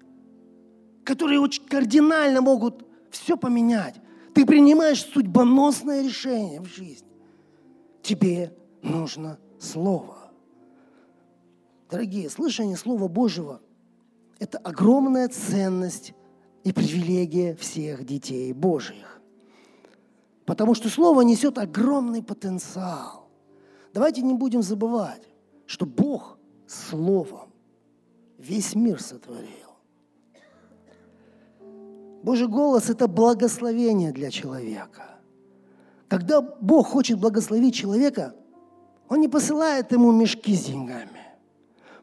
которые 1.05 1.41
очень 1.41 1.67
кардинально 1.67 2.41
могут 2.41 2.87
все 3.11 3.37
поменять. 3.37 3.97
Ты 4.35 4.47
принимаешь 4.47 5.05
судьбоносное 5.05 6.03
решение 6.03 6.61
в 6.61 6.67
жизни. 6.67 7.09
Тебе 8.03 8.57
нужно 8.83 9.39
Слово. 9.61 10.33
Дорогие, 11.89 12.29
слышание 12.31 12.77
Слова 12.77 13.07
Божьего– 13.07 13.61
это 14.41 14.59
огромная 14.59 15.29
ценность 15.29 16.15
и 16.65 16.73
привилегия 16.73 17.55
всех 17.55 18.05
детей 18.05 18.53
Божьих. 18.53 19.21
Потому 20.47 20.75
что 20.75 20.89
Слово 20.89 21.21
несет 21.21 21.59
огромный 21.59 22.23
потенциал. 22.23 23.29
Давайте 23.95 24.23
не 24.23 24.35
будем 24.35 24.63
забывать, 24.63 25.23
что 25.73 25.87
Бог 25.87 26.39
Словом 26.67 27.51
весь 28.37 28.75
мир 28.75 29.01
сотворил. 29.01 29.71
Божий 32.23 32.47
голос– 32.47 32.91
это 32.91 33.09
благословение 33.09 34.13
для 34.13 34.31
человека. 34.31 35.19
Когда 36.09 36.43
Бог 36.43 36.89
хочет 36.89 37.19
благословить 37.19 37.75
человека, 37.75 38.35
Он 39.09 39.21
не 39.21 39.29
посылает 39.29 39.93
ему 39.93 40.13
мешки 40.13 40.55
с 40.55 40.67
деньгами. 40.67 41.23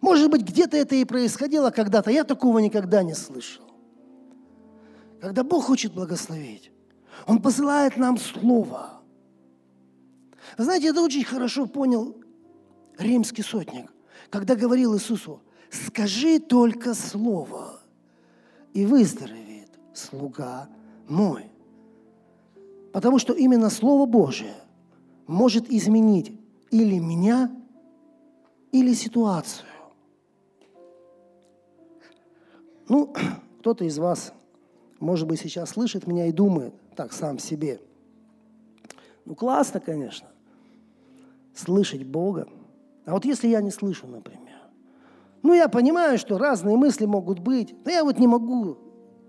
Может 0.02 0.32
быть, 0.32 0.42
где-то 0.42 0.76
это 0.76 0.96
и 0.96 1.06
происходило 1.06 1.70
когда-то. 1.70 2.10
Я 2.10 2.24
такого 2.24 2.58
никогда 2.58 3.04
не 3.04 3.14
слышал. 3.14 3.66
Когда 5.22 5.44
Бог 5.44 5.66
хочет 5.66 5.94
благословить, 5.94 6.72
Он 7.28 7.40
посылает 7.40 7.98
нам 7.98 8.18
Слово. 8.18 9.00
Знаете, 10.58 10.88
это 10.88 11.04
очень 11.04 11.24
хорошо 11.24 11.68
понял 11.68 12.19
римский 13.00 13.42
сотник, 13.42 13.92
когда 14.30 14.56
говорил 14.56 14.96
Иисусу, 14.96 15.42
скажи 15.72 16.40
только 16.40 16.94
Слово, 16.94 17.80
и 18.74 18.86
выздоровеет 18.86 19.72
слуга 19.94 20.70
мой. 21.08 21.46
Потому 22.94 23.20
что 23.20 23.34
именно 23.34 23.70
Слово 23.70 24.06
Божие 24.06 24.56
может 25.28 25.70
изменить 25.70 26.32
или 26.72 27.00
меня, 27.00 27.52
или 28.72 28.94
ситуацию. 28.94 29.68
Ну, 32.88 33.14
кто-то 33.60 33.86
из 33.86 33.98
вас, 33.98 34.34
может 35.00 35.28
быть, 35.28 35.40
сейчас 35.40 35.72
слышит 35.72 36.08
меня 36.08 36.28
и 36.28 36.32
думает 36.32 36.74
так 36.96 37.14
сам 37.14 37.40
себе. 37.40 37.80
Ну, 39.26 39.36
классно, 39.36 39.80
конечно, 39.80 40.28
слышать 41.54 42.04
Бога. 42.04 42.48
А 43.10 43.14
вот 43.14 43.26
если 43.26 43.48
я 43.48 43.62
не 43.62 43.72
слышу, 43.72 44.08
например, 44.08 44.60
ну, 45.42 45.54
я 45.54 45.68
понимаю, 45.68 46.18
что 46.18 46.38
разные 46.38 46.78
мысли 46.78 47.06
могут 47.06 47.40
быть, 47.40 47.74
но 47.86 47.92
я 47.92 48.04
вот 48.04 48.20
не 48.20 48.28
могу, 48.28 48.78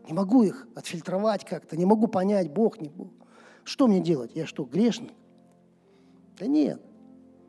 не 0.07 0.13
могу 0.13 0.43
их 0.43 0.69
отфильтровать 0.75 1.45
как-то, 1.45 1.77
не 1.77 1.85
могу 1.85 2.07
понять, 2.07 2.53
Бог 2.53 2.81
не 2.81 2.89
Бог. 2.89 3.13
Что 3.65 3.87
мне 3.87 4.01
делать? 4.01 4.33
Я 4.35 4.47
что, 4.47 4.65
грешник? 4.65 5.13
Да 6.39 6.47
нет, 6.47 6.83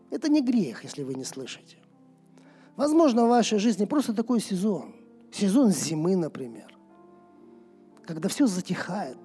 это 0.10 0.30
не 0.30 0.42
грех, 0.42 0.84
если 0.84 1.04
вы 1.04 1.16
не 1.16 1.24
слышите. 1.24 1.78
Возможно, 2.76 3.26
в 3.26 3.30
вашей 3.30 3.60
жизни 3.60 3.86
просто 3.86 4.14
такой 4.14 4.40
сезон– 4.40 4.96
Сезон 5.32 5.72
зимы, 5.72 6.16
например, 6.16 6.78
когда 8.06 8.28
все 8.28 8.48
затихает. 8.48 9.18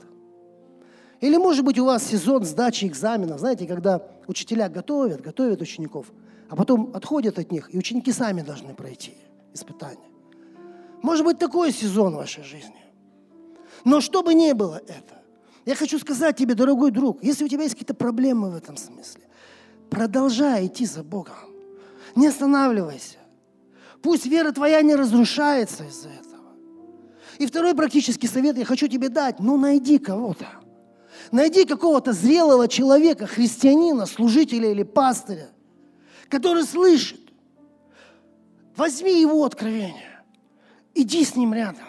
Или, 1.21 1.37
может 1.37 1.65
быть, 1.65 1.79
у 1.79 1.85
вас 1.85 2.05
сезон 2.05 2.45
сдачи 2.45 2.85
экзаменов, 2.85 3.41
знаете, 3.41 3.67
когда 3.67 4.07
учителя 4.29 4.69
готовят, 4.69 5.21
готовят 5.21 5.61
учеников, 5.61 6.13
а 6.49 6.57
потом 6.57 6.93
отходят 6.95 7.39
от 7.39 7.51
них, 7.51 7.75
и 7.75 7.79
ученики 7.79 8.13
сами 8.13 8.43
должны 8.43 8.75
пройти 8.75 9.15
испытания. 9.53 10.09
Может 11.03 11.25
быть, 11.25 11.39
такой 11.39 11.73
сезон 11.73 12.15
в 12.15 12.17
вашей 12.17 12.45
жизни. 12.45 12.85
Но 13.85 14.01
что 14.01 14.23
бы 14.23 14.35
ни 14.35 14.53
было 14.53 14.81
это, 14.87 15.23
я 15.65 15.75
хочу 15.75 15.99
сказать 15.99 16.37
тебе, 16.37 16.55
дорогой 16.55 16.91
друг, 16.91 17.23
если 17.23 17.45
у 17.45 17.49
тебя 17.49 17.63
есть 17.63 17.75
какие-то 17.75 17.95
проблемы 17.95 18.51
в 18.51 18.57
этом 18.57 18.77
смысле, 18.77 19.23
продолжай 19.91 20.67
идти 20.67 20.87
за 20.87 21.03
Богом. 21.03 21.35
Не 22.15 22.29
останавливайся. 22.29 23.19
Пусть 24.03 24.27
вера 24.27 24.53
твоя 24.53 24.83
не 24.83 24.95
разрушается 24.95 25.85
из-за 25.85 26.09
этого. 26.09 26.43
И 27.39 27.47
второй 27.47 27.75
практический 27.75 28.29
совет 28.29 28.57
я 28.57 28.65
хочу 28.65 28.89
тебе 28.89 29.09
дать. 29.09 29.41
Ну, 29.41 29.57
найди 29.57 29.99
кого-то. 29.99 30.47
Найди 31.33 31.65
какого-то 31.65 32.13
зрелого 32.13 32.69
человека, 32.69 33.27
христианина, 33.27 34.07
служителя 34.07 34.71
или 34.71 34.85
пастыря, 34.85 35.49
который 36.29 36.65
слышит. 36.65 37.21
Возьми 38.77 39.21
его 39.21 39.45
откровение. 39.45 40.23
Иди 40.95 41.25
с 41.25 41.37
ним 41.37 41.55
рядом. 41.55 41.87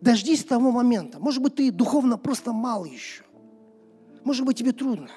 Дождись 0.00 0.44
того 0.44 0.70
момента. 0.70 1.18
Может 1.20 1.42
быть, 1.42 1.56
ты 1.56 1.70
духовно 1.70 2.18
просто 2.18 2.52
мал 2.52 2.84
еще. 2.84 3.22
Может 4.24 4.44
быть, 4.44 4.58
тебе 4.58 4.72
трудно. 4.72 5.10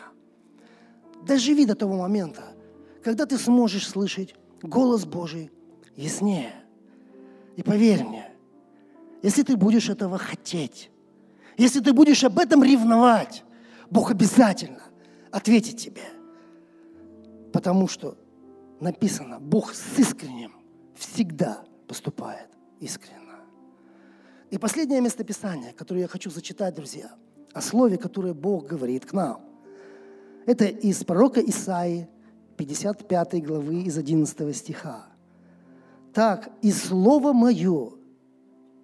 Доживи 1.26 1.66
до 1.66 1.76
того 1.76 1.98
момента, 1.98 2.44
когда 3.04 3.26
ты 3.26 3.38
сможешь 3.38 3.88
слышать 3.88 4.36
голос 4.62 5.06
Божий 5.06 5.52
яснее. 5.96 6.54
И 7.56 7.64
поверь 7.64 8.04
мне, 8.04 8.30
если 9.24 9.44
ты 9.44 9.56
будешь 9.56 9.90
этого 9.90 10.18
хотеть, 10.18 10.92
если 11.58 11.80
ты 11.80 11.94
будешь 11.94 12.24
об 12.24 12.38
этом 12.38 12.64
ревновать, 12.64 13.44
Бог 13.90 14.12
обязательно 14.12 14.84
ответит 15.32 15.78
тебе. 15.78 16.02
Потому 17.56 17.88
что 17.88 18.18
написано, 18.82 19.40
Бог 19.40 19.74
с 19.74 19.98
искренним 19.98 20.52
всегда 20.94 21.64
поступает 21.88 22.50
искренно. 22.82 23.40
И 24.52 24.58
последнее 24.58 25.00
местописание, 25.00 25.72
которое 25.72 26.02
я 26.02 26.10
хочу 26.10 26.30
зачитать, 26.30 26.76
друзья, 26.76 27.16
о 27.54 27.62
слове, 27.62 27.96
которое 27.98 28.34
Бог 28.34 28.68
говорит 28.68 29.06
к 29.06 29.14
нам. 29.14 29.40
Это 30.46 30.66
из 30.66 31.02
пророка 31.06 31.40
Исаии, 31.40 32.10
55 32.58 33.42
главы, 33.42 33.84
из 33.84 33.98
11 33.98 34.54
стиха 34.54 35.06
так 36.12 36.50
и 36.62 36.74
Слово 36.74 37.32
Мое, 37.32 37.92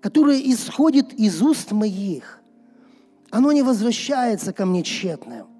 которое 0.01 0.39
исходит 0.39 1.11
из 1.13 1.41
уст 1.41 1.73
моих, 1.73 2.41
оно 3.31 3.51
не 3.51 3.63
возвращается 3.63 4.53
ко 4.53 4.65
мне 4.65 4.81
тщетным, 4.83 5.50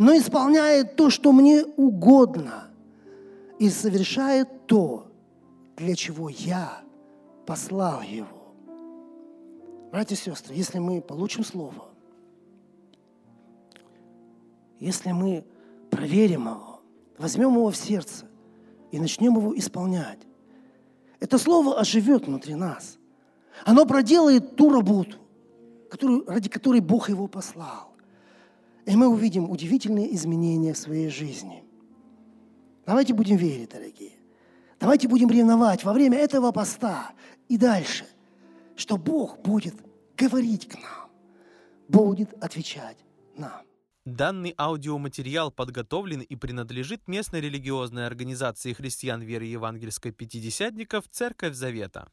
но 0.00 0.16
исполняет 0.16 0.96
то, 0.96 1.10
что 1.10 1.30
мне 1.30 1.62
угодно, 1.76 2.70
и 3.58 3.68
совершает 3.68 4.66
то, 4.66 5.12
для 5.76 5.94
чего 5.94 6.30
я 6.30 6.80
послал 7.44 8.00
его. 8.00 8.54
Братья 9.92 10.14
и 10.14 10.18
сестры, 10.18 10.54
если 10.54 10.78
мы 10.78 11.02
получим 11.02 11.44
Слово, 11.44 11.84
если 14.78 15.12
мы 15.12 15.44
проверим 15.90 16.46
его, 16.46 16.80
возьмем 17.18 17.56
его 17.56 17.70
в 17.70 17.76
сердце 17.76 18.24
и 18.92 18.98
начнем 18.98 19.36
его 19.36 19.54
исполнять, 19.58 20.20
это 21.18 21.36
слово 21.36 21.78
оживет 21.78 22.26
внутри 22.26 22.54
нас. 22.54 22.96
Оно 23.66 23.84
проделает 23.84 24.56
ту 24.56 24.72
работу, 24.72 25.18
которую, 25.90 26.24
ради 26.26 26.48
которой 26.48 26.80
Бог 26.80 27.10
его 27.10 27.26
послал. 27.26 27.89
И 28.90 28.96
мы 28.96 29.06
увидим 29.06 29.48
удивительные 29.48 30.12
изменения 30.16 30.72
в 30.72 30.78
своей 30.78 31.10
жизни. 31.10 31.62
Давайте 32.86 33.14
будем 33.14 33.36
верить, 33.36 33.70
дорогие. 33.70 34.14
Давайте 34.80 35.06
будем 35.06 35.30
ревновать 35.30 35.84
во 35.84 35.92
время 35.92 36.18
этого 36.18 36.50
поста 36.50 37.12
и 37.48 37.56
дальше, 37.56 38.04
что 38.74 38.96
Бог 38.96 39.38
будет 39.42 39.76
говорить 40.16 40.66
к 40.66 40.74
нам, 40.74 41.08
будет 41.86 42.32
отвечать 42.42 42.96
нам. 43.36 43.62
Данный 44.04 44.54
аудиоматериал 44.58 45.52
подготовлен 45.52 46.22
и 46.22 46.34
принадлежит 46.34 47.06
местной 47.06 47.40
религиозной 47.40 48.06
организации 48.06 48.72
христиан 48.72 49.22
веры 49.22 49.44
евангельской 49.44 50.10
пятидесятников 50.10 51.04
«Церковь 51.08 51.54
Завета». 51.54 52.10